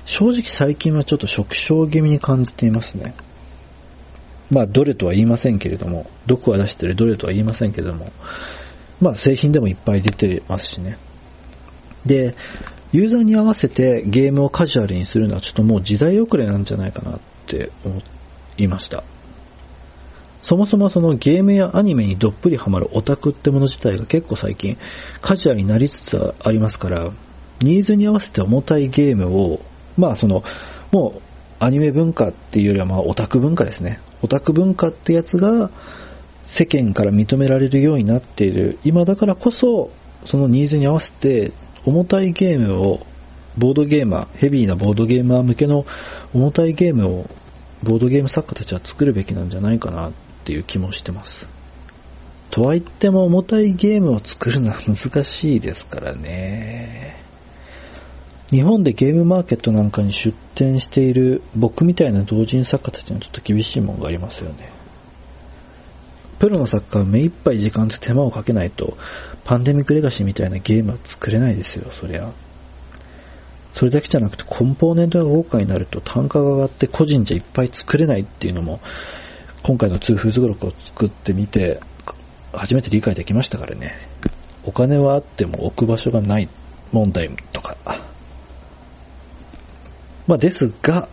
[0.06, 3.16] 正直最近はちょっと縮小気味に感じていますね。
[4.50, 8.12] まあどれとは言いませんけれども、どこが出してるどれとは言いませんけれども、
[9.02, 10.98] まあ製品でもいっぱい出てますしね。
[12.06, 12.36] で、
[12.96, 18.02] ユーザーに合わせてゲームをカジュアルにするのはちょっともう時代遅れなんじゃないかなって思
[18.58, 19.04] いました。
[20.42, 24.78] そもそもそのゲームやアニメにどっぷりハマるオタクってもの自体が結構最近
[25.22, 27.12] カジュアルになりつつありますから、
[27.60, 29.60] ニーズに合わせて重たいゲームを、
[29.98, 30.46] まあその、
[30.94, 31.22] もう
[31.60, 34.00] アニメ文化っていうよりはまあオタク文化ですね。
[34.22, 35.70] オタク文化ってやつが
[36.46, 39.92] 世間から認められるようになっている今だからこそ、
[40.24, 41.52] そのニーズに合わせて
[41.86, 43.06] 重たいゲームを、
[43.58, 45.86] ボードゲーマー、ヘビーなボードゲーマー向けの
[46.34, 47.30] 重たいゲームを、
[47.84, 50.12] ボードゲーム作家たちは作るべきなんじゃないかなっ
[50.44, 51.48] ていう気もしてます。
[52.50, 57.22] とは言っても重たいゲームを作るのは難しいですからね。
[58.50, 64.70] 日本でゲームマーケットなんかに出展している僕みたいな同人作家たちにとって厳しいもんがありますよね。
[66.40, 68.98] プロの作家は目いっぱい時間と手間をかけないと、
[69.44, 72.32] パンデミックレガシーみたいなゲームは作れないですよ、そりゃ。
[73.72, 78.80] それだけじゃなくてコンポーネントが豪華になると単価が上がって個人じゃいっぱい作れないっていうのも、
[79.64, 81.80] 今回のツーフーズ語録を作ってみて、
[82.54, 83.98] 初めて理解できましたからね。
[84.64, 86.50] お金はあっても置く場所がない
[86.92, 87.76] 問題とか。
[90.28, 91.08] まあですが、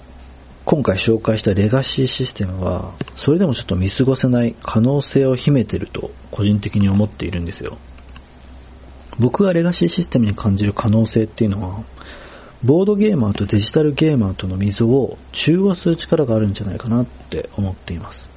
[0.65, 7.79] 今回紹介したレガシーシステムは、それでもちょっと見過ごせない可能性を秘めてると個人的に思っているんですよ。
[9.19, 11.85] 僕がレガシーシステムに感じる可能性っていうのは、
[12.63, 18.31] ボードゲーマーとデジタルゲーマーとの溝を中和する力があるんじゃないかなって思っています。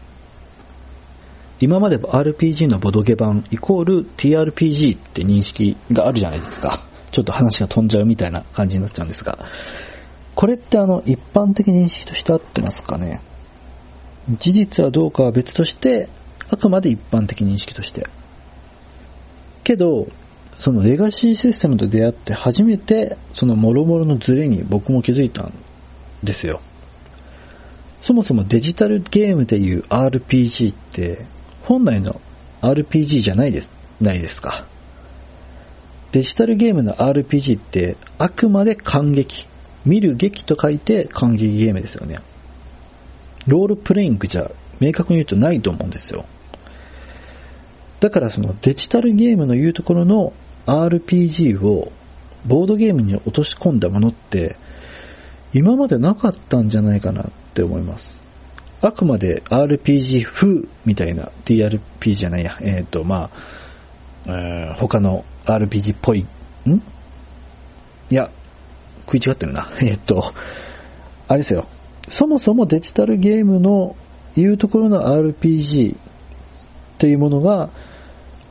[1.59, 6.79] 今まで RPG のボドゲ版イコール TRPG って認識があるじゃないですか。
[7.11, 9.38] ちょっと話が飛んじゃうみたいな感じになっちゃうんですが。
[10.36, 13.21] これってあの、一般的認識として合ってますかね？
[14.30, 16.10] 事実はどうかは別として、
[16.50, 18.06] あくまで一般的認識として。
[19.63, 20.08] けど、
[20.56, 25.54] そのレガシーシステムと出会って初めて、その諸々のズレに僕も気づいたん
[26.24, 26.62] ですよ。
[28.02, 31.26] そもそもデジタルゲームでいう RPG って、
[31.63, 32.21] 本来の
[32.62, 33.69] RPG じゃないです、
[34.00, 34.65] ないですか。
[36.12, 39.48] デジタルゲームの RPG ってあくまで感激、
[39.86, 42.17] 見る劇と書いて感激ゲームですよね。
[43.48, 46.26] ロールプレイングじゃ明確に言うとないと思うんですよ。
[48.00, 50.34] だからそのデジタルゲームの言うところの
[50.65, 51.91] RPG を
[52.45, 54.58] ボードゲームに落とし込んだものって
[55.54, 58.15] 今までなかったんじゃないかなって思います。
[58.82, 63.32] あくまで RPG 風みたいな TRP じゃないや、えっ、ー、と、ま
[64.26, 66.26] あ、えー、他の RPG っぽい、
[66.67, 66.74] ん？
[68.12, 68.30] いや、
[69.05, 69.71] 食い違ってるな。
[69.81, 70.33] えっと、
[71.27, 71.67] あれですよ。
[72.07, 73.95] そもそもデジタルゲームの
[74.35, 75.97] 言うところの RPG っ
[76.97, 77.69] ていうものが、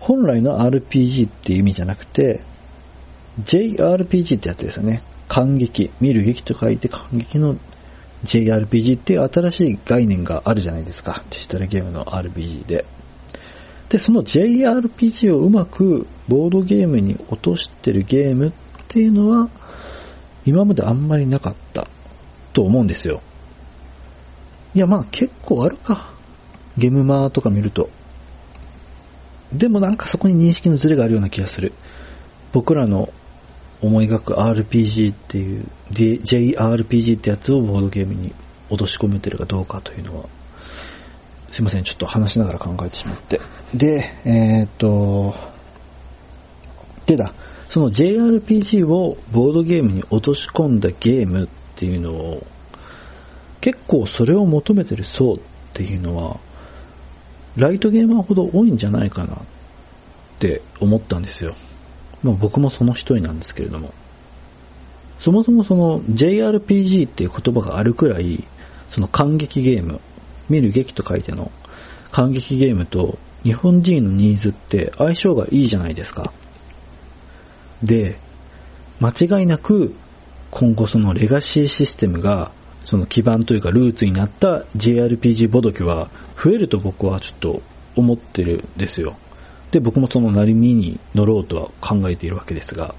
[0.00, 2.40] 本来の RPG っていう意味じゃなくて、
[3.42, 5.02] JRPG ってやつですよね。
[5.28, 5.90] 感激。
[6.00, 7.56] 見る劇と書いて感激の
[8.24, 11.22] JRPG っていう新しい概念があるじゃないですか。
[11.30, 12.84] デジタルゲームの RPG で。
[13.88, 18.52] で、その JRPG をうまくボードゲームに落としてるゲームっ
[18.88, 19.48] ていうのは、
[20.46, 21.86] 今まであんまりなかった
[22.52, 23.22] と思うんですよ。
[24.74, 26.12] いや、まあ結構あるか。
[26.76, 27.88] ゲームマーとか見ると。
[29.52, 31.72] でもなんかそこに認識のズレがあるような気がする。
[32.52, 33.12] 僕らの
[33.80, 38.34] 思い描く RPG っていう、JRPG ってやつをボードゲームに
[38.68, 40.24] 落とし込めてるかどうかというのは、
[41.50, 43.40] すいません、ちょっと話しながら考えてしまって。
[43.74, 45.34] で、えー、っと、
[47.06, 47.32] でだ、
[47.74, 52.46] その JRPG をボードゲームに落とし込んだゲームっていうのを、
[53.60, 55.38] 結構それを求めてる層っ
[55.72, 56.38] ていうのは、
[57.56, 59.38] ライトゲーマーほど多いんじゃないかなっ
[60.38, 61.56] て思ったんですよ。
[62.22, 63.92] まあ僕もその一人なんですけれども。
[65.18, 68.44] そもそもその JRPG っていう言葉があるくらい、
[68.88, 70.00] その感激ゲーム、
[70.48, 71.50] 見る劇と書いての
[72.12, 76.32] 感激ゲームと日本人のニーズって相性がいいじゃないですか。
[77.84, 78.18] で、
[79.00, 79.94] 間違いなく
[80.50, 82.50] 今後そのレガシーシステムが
[82.84, 86.10] その基盤というかルーツになった JRPG ボドキは
[86.42, 87.62] 増えると僕はちょっと
[87.96, 89.16] 思ってるんですよ。
[89.70, 92.94] で、僕もその成り身に乗ろうとは考えているわけですが、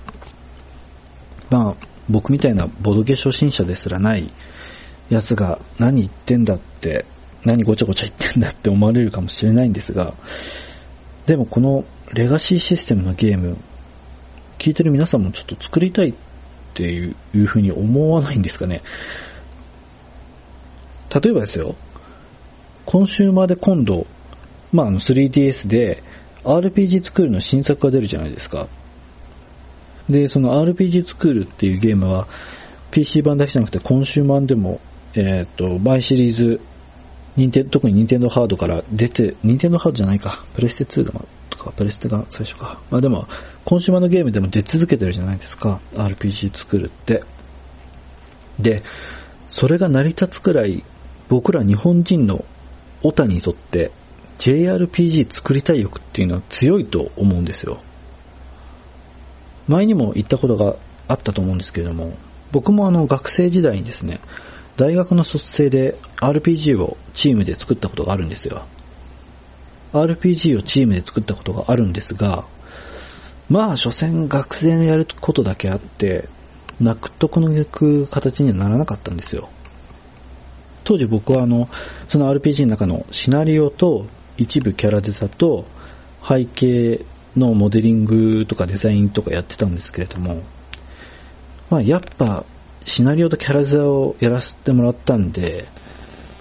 [1.49, 4.31] まあ、僕みたいなボドゲ初心者ですらない
[5.09, 7.05] やつが何言ってんだって、
[7.45, 10.13] 何ごちゃごちゃ言ってんだって思われるかもしれないんですが、
[11.25, 13.57] でもこのレガシーシステムのゲーム、
[14.57, 16.13] 聞いてる皆さんもちょっと作りたいっ
[16.73, 18.81] ていういうふうに思わないんですかね。
[21.13, 21.75] 例えばですよ、
[22.85, 24.05] 今週まで今度、
[24.71, 26.03] まあ、あの 3DS で
[26.43, 28.67] RPG 作るの新作が出るじゃないですか。
[30.09, 32.27] で、その RPG 作るっていうゲームは
[32.91, 34.79] PC 版だけじゃなくて今週版でも、
[35.15, 36.61] えっ、と、毎シリーズ、
[37.37, 41.13] ニンテ特に任天堂ハードから出て、任天堂ハードじゃないか、プレステ2だ
[41.49, 42.79] とか、プレステが最初か。
[42.89, 43.27] まあでも、
[43.63, 47.23] 今週版のゲームでも出続けてるじゃないですか、RPG 作るって。
[48.59, 48.83] で、
[49.47, 50.83] それが成り立つくらい
[51.27, 52.45] 僕ら日本人の
[53.03, 53.91] オタにとって
[54.39, 57.79] JRPG 作りたい欲っていうのは強いと思うんですよ。
[59.67, 60.75] 前にも言ったことが
[61.07, 62.13] あったと思うんですけれども、
[62.51, 64.19] 僕もあの学生時代にですね、
[64.77, 68.65] 大学の卒生で RPG をチームで作ったことがあるんですよ。
[70.01, 72.45] RPG をチームで作ったことがあるんですが、
[73.49, 76.29] まあ、所詮学生のやることだけあって、
[76.79, 79.49] 納得のいく形にはならなかったんですよ。
[80.83, 81.69] 当時僕はあの、
[82.07, 85.65] その RPG の中のシナリオと一部キャラデザと
[86.27, 87.05] 背景
[87.35, 90.43] のモデリングとかデザインとかやってたんですけれども、
[91.69, 92.45] まあやっぱ
[92.83, 95.65] シナリオとキャラデザをやらせてもらったんで、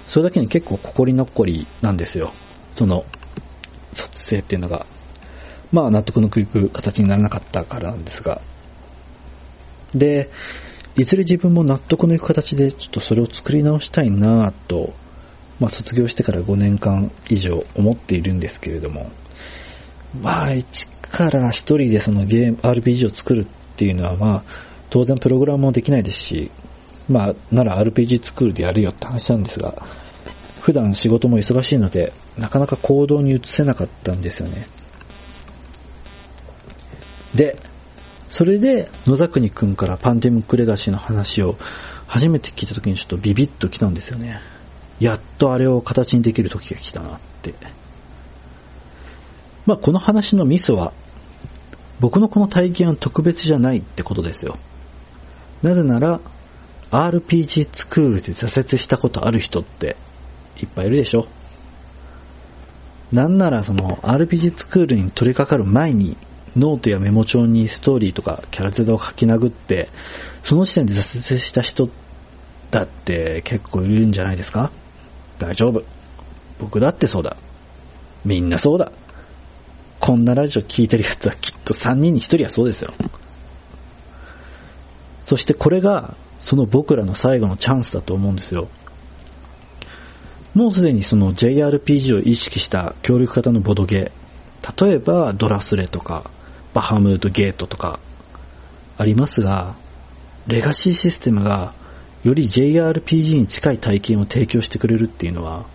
[0.09, 2.33] それだけに結構心残りなんですよ。
[2.73, 3.05] その、
[3.95, 4.87] 卒生っていうのが。
[5.73, 8.41] まあ納得のいく形にならなかったからなんですが。
[9.93, 10.31] で、
[10.97, 14.95] いずれ自分も納得のいく形でちょっとそれを作り直したいなぁと、
[15.59, 19.11] まあ卒業してから5年間以上思っているんですけれども、
[20.21, 24.43] まあ一から一人でそのゲーム、RPG を作るっていうのはまあ
[24.91, 26.53] 当然プログラムもできないですし、
[27.09, 29.85] まあなら RPG 作るでやるよって話なんですが、
[30.65, 34.67] 普段仕事も忙しいので、なかなか行動に移せなかったんですよね。
[37.35, 37.59] で、
[38.31, 41.59] それで、野田国くんからパンデミックレガシーの話を
[42.07, 44.41] 初めて聞いた時にちょっとビビッと来たんですよね。
[45.01, 47.53] やっとあれを形にできる時が来たなって。
[49.67, 50.95] まあ、この話のミソは、
[52.01, 54.57] 僕のこの体験は特別じゃないってことですよ。
[55.61, 56.23] なぜなら、
[56.91, 59.99] RPG スクールで挫折したことある人って
[60.59, 61.27] いっぱいいるでしょ
[63.13, 66.17] なんならその RPG スクールに取り掛かる前に
[66.57, 69.89] ノートやメモ帳にストーリーとかキャラデザを書き殴って、
[70.43, 71.89] その時点で挫折した人
[72.71, 74.71] だって結構いるんじゃないですか
[75.39, 75.83] 大丈夫。
[76.59, 77.37] 僕だってそうだ。
[78.25, 78.93] みんなそうだ。
[79.99, 82.93] こんなラジオ聞いてるやつはきっと3人に1人はそうですよ。
[85.25, 88.69] そしてこれが、その僕らの最後のチャンスだと思うんですよ。
[90.55, 94.13] もうすでにその JRPG を意識した協力型のボドゲ、
[94.81, 96.31] 例えばドラスレとか、
[96.73, 97.99] バハムートゲートとか
[98.97, 99.75] ありますが、
[100.47, 101.75] レガシーシステムが
[102.23, 105.67] より JRPG に近い体験を提供してくれるっていうのは、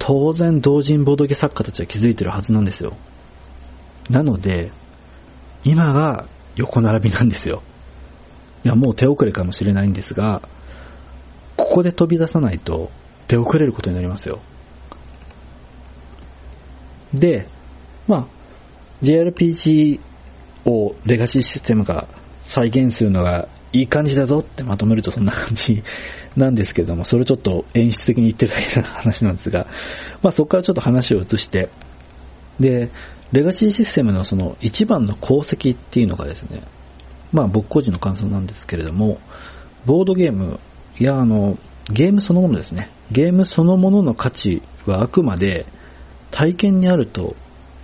[0.00, 2.96] 当然同人ボードゲ作家たちは気づいてるはずなんですよ。
[4.10, 4.72] なので、
[5.64, 6.26] 今が
[6.56, 7.62] 横並びなんですよ。
[8.64, 10.42] いや、もう手遅れかもしれないんですが、
[11.56, 12.90] ここで飛び出さないと
[13.32, 14.40] 手遅れることになりますよ。
[17.14, 17.46] で、
[18.06, 18.26] まあ、
[19.02, 20.00] JRPG
[20.66, 22.08] をレガシーシステムが
[22.42, 25.82] 再現するのがいい感じだぞってまとめるとそんな感じ
[26.36, 29.66] なんですけども、それちょっと演出的に言ってるだけの話なんですが、
[30.22, 31.70] まあそこからちょっと話を移して、
[32.60, 32.90] で、
[33.32, 36.62] レガシーシステムのその一番の功績っていうのがですね、
[37.32, 39.18] まあ僕個人の感想なんですけれども、
[39.86, 40.60] ボードゲーム、
[40.98, 41.58] いやあの、
[41.90, 42.90] ゲームそのものですね。
[43.10, 45.66] ゲームそのものの価値はあくまで
[46.30, 47.36] 体験にあると、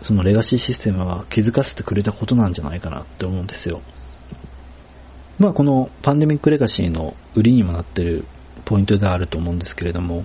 [0.02, 3.82] そのレガシーシステムは気づかせてくれたことなんじゃないかなって思うんですよ。
[5.38, 8.24] まあこのパンデミックレガシーの売りにもなってる
[8.64, 10.24] ポイントであると思うんですけれども、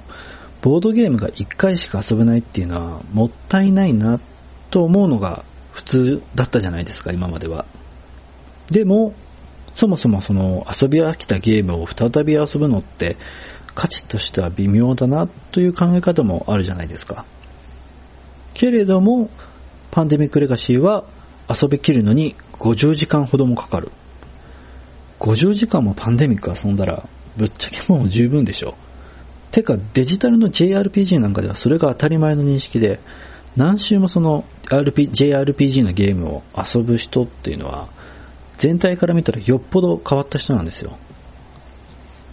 [0.61, 4.19] ボードゲームが1回しか遊べないっていうのはもったいないな
[4.69, 7.65] と思うのが普通だったじゃないですか、今までは。
[8.69, 9.13] でも、
[9.73, 13.17] そもそもその遊び飽きたゲームを再び遊ぶのって
[13.75, 17.25] 価値としては微妙だなという考え方もあるじゃないですか。
[18.53, 19.29] けれども、
[19.91, 21.05] パンデミックレガシーは
[21.49, 23.91] 遊びきるのに50時間ほどもかかる。
[25.19, 27.07] 50時間もパンデミック遊んだら、
[27.37, 28.75] ぶっちゃけもう十分でしょ。
[29.51, 32.99] てか、デジタルの JRPG なんかではそれが当たり前の認識で、
[33.55, 37.89] 何週もその RP JRPG のゲームを遊ぶ人っていうのは、
[38.57, 40.97] 全体から見たらよっぽど変わった人なんですよ。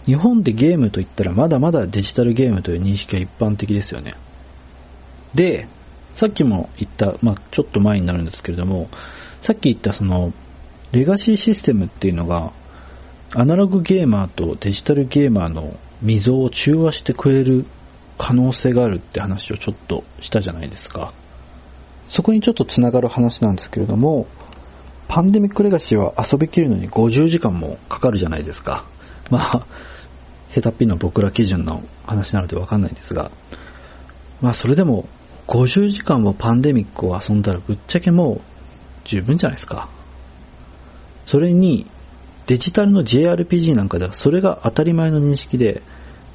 [0.05, 4.15] 日本でゲームといったらまだまだデジタルゲームという認識は一般的ですよね。
[5.33, 5.67] で、
[6.13, 8.89] さっきも言った、まあちょっと前になるんですけれども、
[9.41, 10.33] さっき言ったその、
[10.91, 12.51] レガシーシステムっていうのが、
[13.33, 17.65] アナログゲーマーとデジタルゲーマーの溝を中和してくれる
[18.17, 21.13] 可能性があるって話をちょっとしたじゃないですか。
[22.09, 24.27] そこにちょっと繋がる話なんですけれども、
[25.07, 28.83] パンデミックレガシーは遊びきるのに50時間もかかるじゃないですか。
[29.29, 29.65] まあ、
[30.53, 33.31] 下手っぴな僕ら基準の話なのでわかんないんですが、
[34.41, 35.07] まあそれでも
[35.47, 38.41] 50時間もパンデミックを遊んだらぶっちゃけもう
[39.03, 39.89] 十分じゃないですか。
[41.25, 41.87] それに
[42.47, 45.81] デジタルの JRPG なんかではそれが当たり前の認識で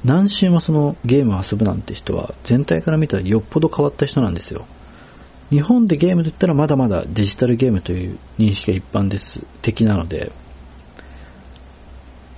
[0.03, 4.65] 何週もそのゲームを遊ぶなんて人は全体から見たらよっぽど変わった人なんですよ。
[5.49, 10.31] 日本でゲームと言ったらまだまだデジタルゲームという認識が一般です、的なので、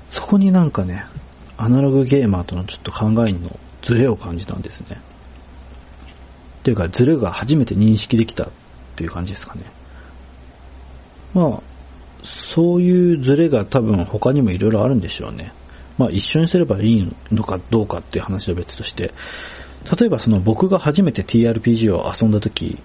[0.09, 1.05] そこになんかね、
[1.61, 5.01] アナログゲーマーとのちょっと考えのズレを感じたんですね。
[6.59, 8.49] っていうか、ズレが初めて認識できたっ
[8.95, 9.63] ていう感じですかね。
[11.33, 11.61] まあ、
[12.23, 15.51] そういうズレが多分他にも色々あるんでしょうね。
[15.97, 19.13] まあ一緒にすればいいのかどうかっていう話は別として、
[19.99, 22.77] 例えばその僕が初めて TRPG を遊んだ時、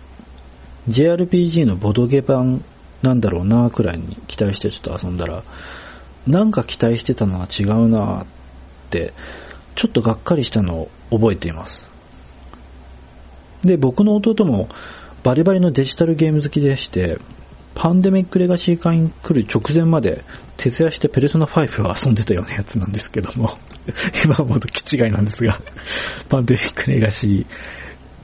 [0.88, 2.64] JRPG のボドゲ版
[3.02, 5.44] なんだろうなくらいに期待してちょっと遊んだら、
[6.26, 8.26] なんか期待してたのは違うなっ、
[9.74, 11.88] ちょっとがっかりしたのを覚えています。
[13.62, 14.68] で、僕の弟も
[15.22, 17.18] バリバリのデジタルゲーム好きでして、
[17.74, 20.24] パンデミックレガシー会に来る直前まで、
[20.56, 23.58] 徹夜してペルソナ5を遊んでたようなやつなんですけども、
[24.24, 25.60] 今はもっと気違いなんですが、
[26.28, 27.46] パンデミックレガシ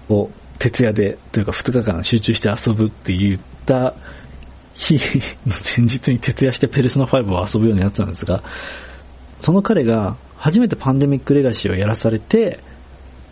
[0.09, 3.95] ーを徹夜で、というか2日間集中して遊ぶって言った
[4.75, 4.95] 日
[5.47, 8.43] の前日に徹夜してペルソナ5を遊ぶようなやつなんですが、
[9.41, 12.61] その彼が初めてパンデミックレガシーをやらされて、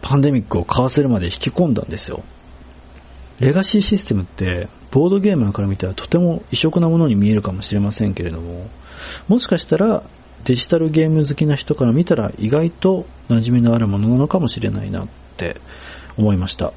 [0.03, 2.23] パンデミックを買わせるまで引き込んだんですよ。
[3.41, 8.69] レガシーシステムって、ボードゲーマーから見たらとても異色なものに見えるかもしれませんけれども、
[9.27, 10.03] もしかしたら
[10.45, 15.63] デジタルゲーム好きな人から見たら意外と馴染みのあるものなのかもしれないなって
[16.19, 16.75] 思いました。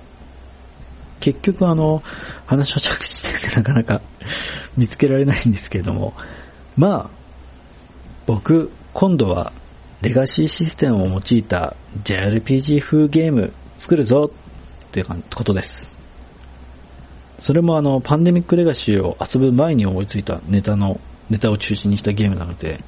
[1.19, 2.03] 結局あの、
[2.45, 4.01] 話の着地点がなかなか
[4.77, 6.13] 見つけられないんですけれども、
[6.77, 7.09] まあ、
[8.27, 9.51] 僕、今度は
[10.01, 14.31] レガシーシステムを用いた JRPG 風ゲーム作るぞ
[14.89, 15.95] っていうことです。
[17.37, 20.99] それもあの、パンデミックレガシーを遊ぶ前に思いついたネタの、
[21.29, 22.83] ネタを中心にしたゲームなので、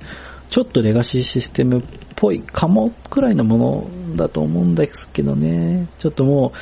[0.50, 1.84] ちょっとレガシーシステムっ
[2.16, 5.88] ぽいかもくらいのものだと思うんですけどね。
[6.00, 6.58] ちょっともう、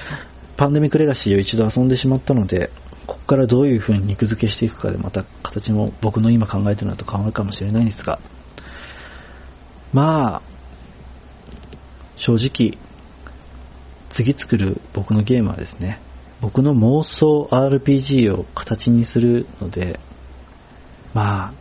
[0.57, 2.71] パンデミックレガシーを一度遊んでしまったので、
[3.07, 8.19] ここからどういう風に肉付けしていくかでまた形も僕の今考えてるのと変わるかもしれないんですが、
[9.93, 10.41] まあ、
[12.15, 12.77] 正直、
[14.09, 15.99] 次作る僕のゲームはですね、
[16.39, 19.99] 僕の妄想 RPG を形にするので、
[21.13, 21.53] ま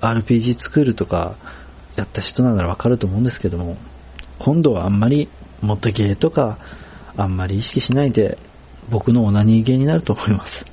[0.00, 1.36] あ、RPG 作るとか
[1.96, 3.76] やった人ならわかると思うんですけども、
[4.38, 5.28] 今度はあんまり
[5.60, 6.58] 元ゲーとか
[7.16, 8.38] あんまり意識しないで
[8.88, 10.64] 僕のオナニーゲーになると思います。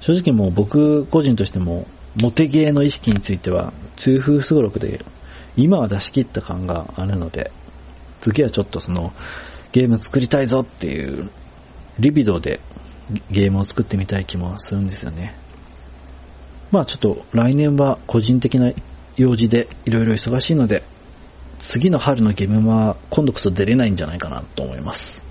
[0.00, 1.86] 正直もう僕個人としても
[2.20, 5.04] モテゲーの意識については、痛風すごろくで、
[5.56, 7.50] 今は出し切った感があるので、
[8.20, 9.12] 次はちょっとその、
[9.72, 11.30] ゲーム作りたいぞっていう、
[11.98, 12.60] リビドで
[13.30, 15.34] ゲームを作ってみたい気もするんですよね。
[16.70, 18.72] まあちょっと来年は個人的な
[19.16, 20.82] 用事でいろいろ忙しいので、
[21.58, 25.24] 次の春のゲームは今度こそ出れないんじゃないかなと思います。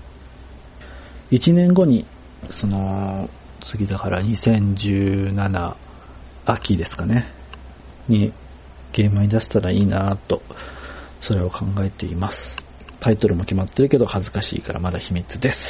[1.30, 2.06] 1年後に、
[2.48, 3.28] その、
[3.60, 5.76] 次だから2017
[6.46, 7.26] 秋ですかね、
[8.08, 8.32] に
[8.92, 10.42] ゲームに出せたらいいなと、
[11.20, 12.64] それを考えています。
[13.00, 15.64] タイトルも決まってるけど恥ずかしいからまだ秘密です。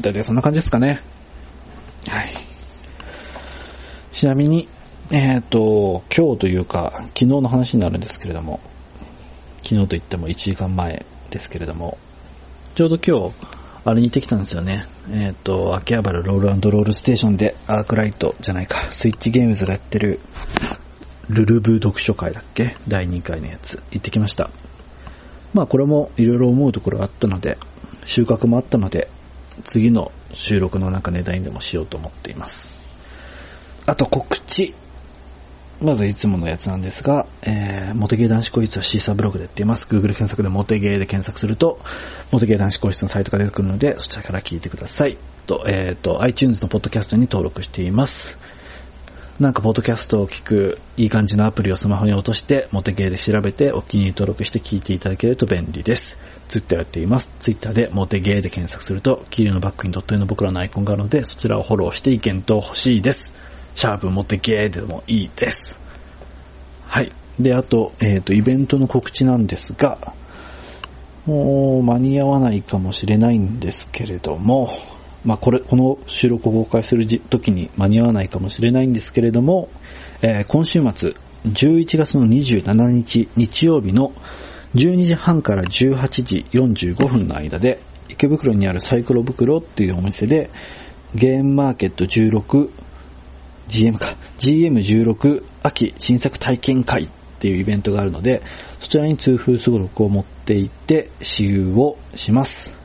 [0.00, 1.00] だいたいそんな感じですかね。
[2.08, 2.34] はい。
[4.12, 4.68] ちなみに、
[5.10, 8.60] えっ、ー、と、今日というか、昨日の話になるんですけれども、
[9.62, 11.98] 昨日といっても1時間前ですけれども、
[12.74, 14.86] ちょうど今日、あれに行ってきたんですよね。
[15.10, 20.20] えっ、ー、と、秋葉原ロールロールステーションでアークライトじゃないか、スイッチゲームズがやってる
[21.28, 22.76] ルルブ読書会だっけ？
[22.86, 24.50] 第2回のやつ行ってきました。
[25.52, 27.58] まあこれもいろいろ思うところがあったので、
[28.04, 29.08] 収穫もあったので、
[29.64, 32.76] 次の収録の中ネタにでもしようと思っています。
[33.86, 34.74] あと告知。
[35.82, 39.84] まずいつものやつなんですが、えー、モテゲー男子校室はシーサーブログでやっています。
[39.86, 41.80] Google 検索でモテゲーで検索すると、
[42.30, 45.18] モテゲー男子校室のサイトが出てくるので、そちらから聞いてください。
[45.46, 48.38] と、えっ、ー、と、iTunes のポッドキャストに登録しています。
[49.40, 56.16] なんかポッドキャストを聞くいい感じのアプリをスマホに落として、モテゲーで調べてお気に入り登録して聞いていただけると便利です。
[56.48, 57.30] ツイッターやっています。
[57.40, 63.34] ツイッターでモテゲーで検索すると、黄色のバックにドット絵の僕らのアイコンがあるので、そちらをフォローして意見と欲しいです。
[63.74, 65.78] シャープモテゲーでもいいです。
[66.86, 67.12] はい。
[67.38, 70.14] で、あと、えっ、ー、と、イベントの告知なんですが、
[71.26, 74.70] もう間に合わないかもしれないんですけれども、
[75.24, 79.68] まあ、これ、この収録を公開する時に間に合わないかもしれないんですけれども、
[80.20, 81.14] えー、今週末、
[81.44, 84.12] 11月の27日日曜日の
[84.74, 90.50] 12時半から18時45分の間で、池袋にあるサイクロ袋っていうお店で、
[91.14, 92.70] ゲームマーケット16、
[93.68, 97.08] GM か、GM16 秋新作体験会っ
[97.38, 98.42] ていうイベントがあるので、
[98.80, 102.78] そちらに通風すごろくを持って行って私有をします。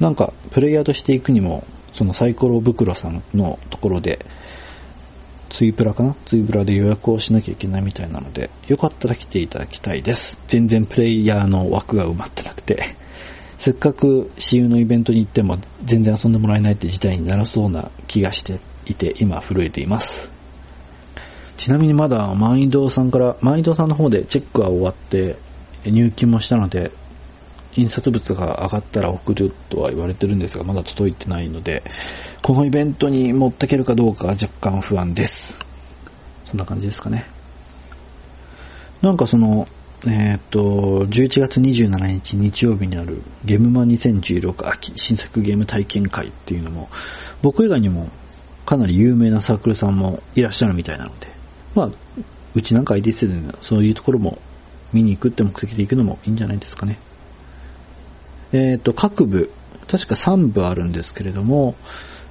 [0.00, 4.24] なんか、プレイヤーとして行くにも、そのサイコロ袋さんのところで、
[5.48, 6.14] ツイプラかな？
[6.26, 10.38] ツイプラで予約をしなきゃいけないみたいなので、よかったら来ていただきたいです。
[10.46, 12.94] 全然プレイヤーの枠が埋まってなくて、
[13.56, 20.30] せっかく私有のイベントに行っても全然遊んでもらえないって事態にならそうな気がしていて、今震えています。
[21.56, 25.36] ちなみにまだ万移動さんから、万移動さんの方でチェックは終わって
[25.84, 26.92] 入金もしたので、
[27.74, 31.82] 印刷物が上がったら送るとは言われてるんですが、まだ届いてないので、
[32.42, 35.58] このイベントに持ってけるかどうかは若干不安です。
[36.44, 37.26] そんな感じですかね。
[39.02, 39.68] なんかその、
[40.06, 40.60] えっ、と、
[41.06, 46.88] 11月27日日曜日にあるゲームマ2016秋新作ゲーム体験会っていうのも、
[47.42, 48.08] 僕以外にも
[48.68, 51.28] かなり有名なサークルさんもいらっしゃるみたいなので、
[51.74, 51.90] まあ、
[52.54, 54.36] うちなんか IDC でそういうところも
[54.92, 56.98] 見に行くって目的で行くのもいいんじゃないですかね。
[58.52, 59.50] えっ、ー、と、各部、
[59.90, 61.76] 確か3部あるんですけれども、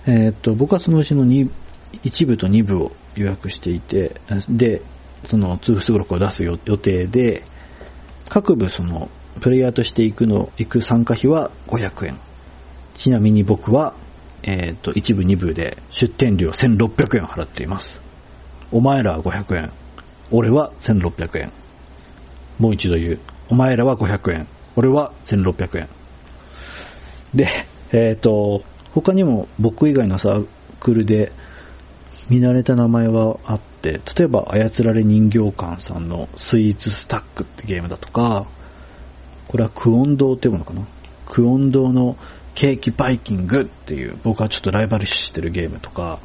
[0.06, 1.50] えっ、ー、と、僕はそのうちの2、
[2.04, 4.84] 1部と2部を予約していて、で、
[5.24, 7.46] その通付録を出す予定で、
[8.30, 9.10] 各部その、
[9.42, 12.20] プレイヤーとして行くの、行く参加費は500円。
[12.94, 13.96] ちなみに僕は、
[14.44, 18.02] えっ、ー、と、1部2部で出店料1600円払っています。
[18.72, 19.72] お前らは500円。
[20.32, 21.52] 俺は1600円。
[22.60, 23.20] もう一度言う。
[23.50, 24.48] お前らは500円。
[24.76, 25.90] 俺は1600円。
[27.34, 27.48] で、
[27.92, 28.64] えっ、ー、と、
[28.94, 30.48] 他にも僕以外のサー
[30.80, 31.32] クルで
[32.30, 38.46] 見慣れた名前はあって、例えば操られ人形館さんのスイーツスタックってゲームだとか、
[39.48, 40.82] これはクオン堂っていうのかな？
[41.26, 42.18] クオン堂の
[42.58, 46.20] ケーキバイキングっていう僕はちょっとライバル視してるゲームとか、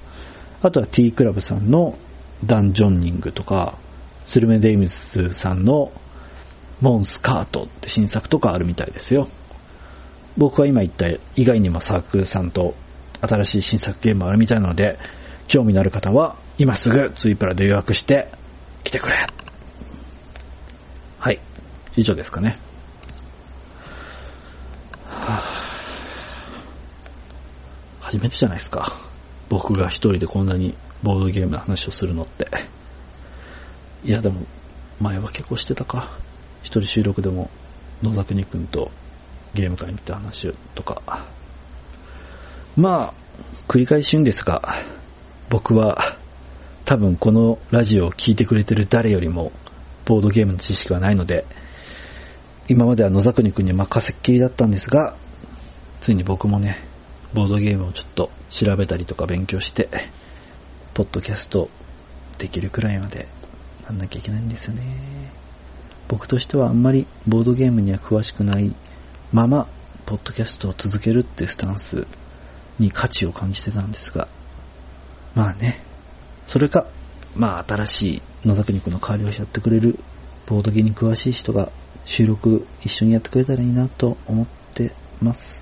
[0.63, 1.99] あとは T クラブさんの
[2.43, 3.77] ダンジョンニングとか、
[4.25, 5.93] スルメデイムスさんの
[6.81, 9.29] モンスカートって新作とかあるみたいですよ。
[10.39, 11.07] 僕は今言った
[11.37, 12.77] 以外にもサークルさんと
[13.21, 14.99] 新しい新作ゲームあるみたいなので、
[15.49, 18.33] 興味のある方は今すぐツイプラで予約して
[18.85, 19.19] 来てくれ。
[21.19, 21.39] はい。
[21.95, 22.59] 以上ですかね。
[25.05, 25.72] はあ、
[28.13, 28.93] 初めてじゃないですか。
[29.49, 32.47] 僕が一人でこんなにボードゲームの話をするのって。
[34.05, 34.45] いやでも、
[35.01, 36.11] 前は結構してたか。
[36.63, 37.49] 一人収録でも
[38.03, 38.91] 野沢国くんと
[39.55, 41.25] ゲーム会見た話とか。
[42.77, 43.15] まあ、
[43.67, 44.63] 繰り返し言うんですが、
[45.49, 46.19] 僕は
[46.85, 49.53] 多分このラジオを聴いてくれてる誰よりも
[50.05, 51.47] ボードゲームの知識はないので、
[52.69, 55.17] 今までは野沢国くんに任せっきりだったんですが、
[56.03, 56.92] ついに僕もね、
[57.35, 59.89] ボードゲームをちょっと調べたりとか勉強して、
[60.95, 61.71] ポッドキャスト
[62.39, 63.27] できるくらいまで
[63.85, 64.83] なんなきゃいけないんですよね。
[66.09, 68.75] 僕としてはあんまりボードゲームには詳しくない
[69.33, 69.67] まま、
[70.05, 72.07] ポッドキャストを続けるってスタンス
[72.79, 74.29] に価値を感じてたんですが、
[75.35, 75.83] まあね、
[76.47, 76.87] それか、
[77.35, 79.99] まあ新しい野崎肉の代わりをやってくれる
[80.45, 81.73] ボードゲームに詳しい人が
[82.05, 85.62] 収録一緒にやってくれたらいいなと思ってます。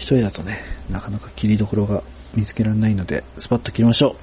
[0.00, 2.02] 一人だとね、なかなか切りどころが
[2.34, 4.16] 見つけられないので、スパッと切りましょ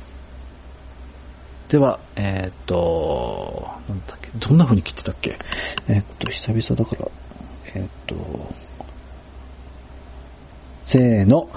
[1.70, 1.72] う。
[1.72, 5.38] では、えー、っと、なんだっけ、どんな風に切ってたっけ？
[5.88, 7.12] えー、っと、久々だから、
[7.76, 8.56] えー、っと、
[10.86, 11.48] せーの、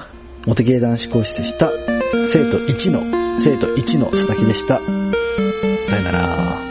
[0.47, 1.71] モテゲー男子講師でした。
[2.31, 3.01] 生徒1の
[3.41, 4.81] 生徒1の佐々木でした。
[5.89, 6.70] さよなら。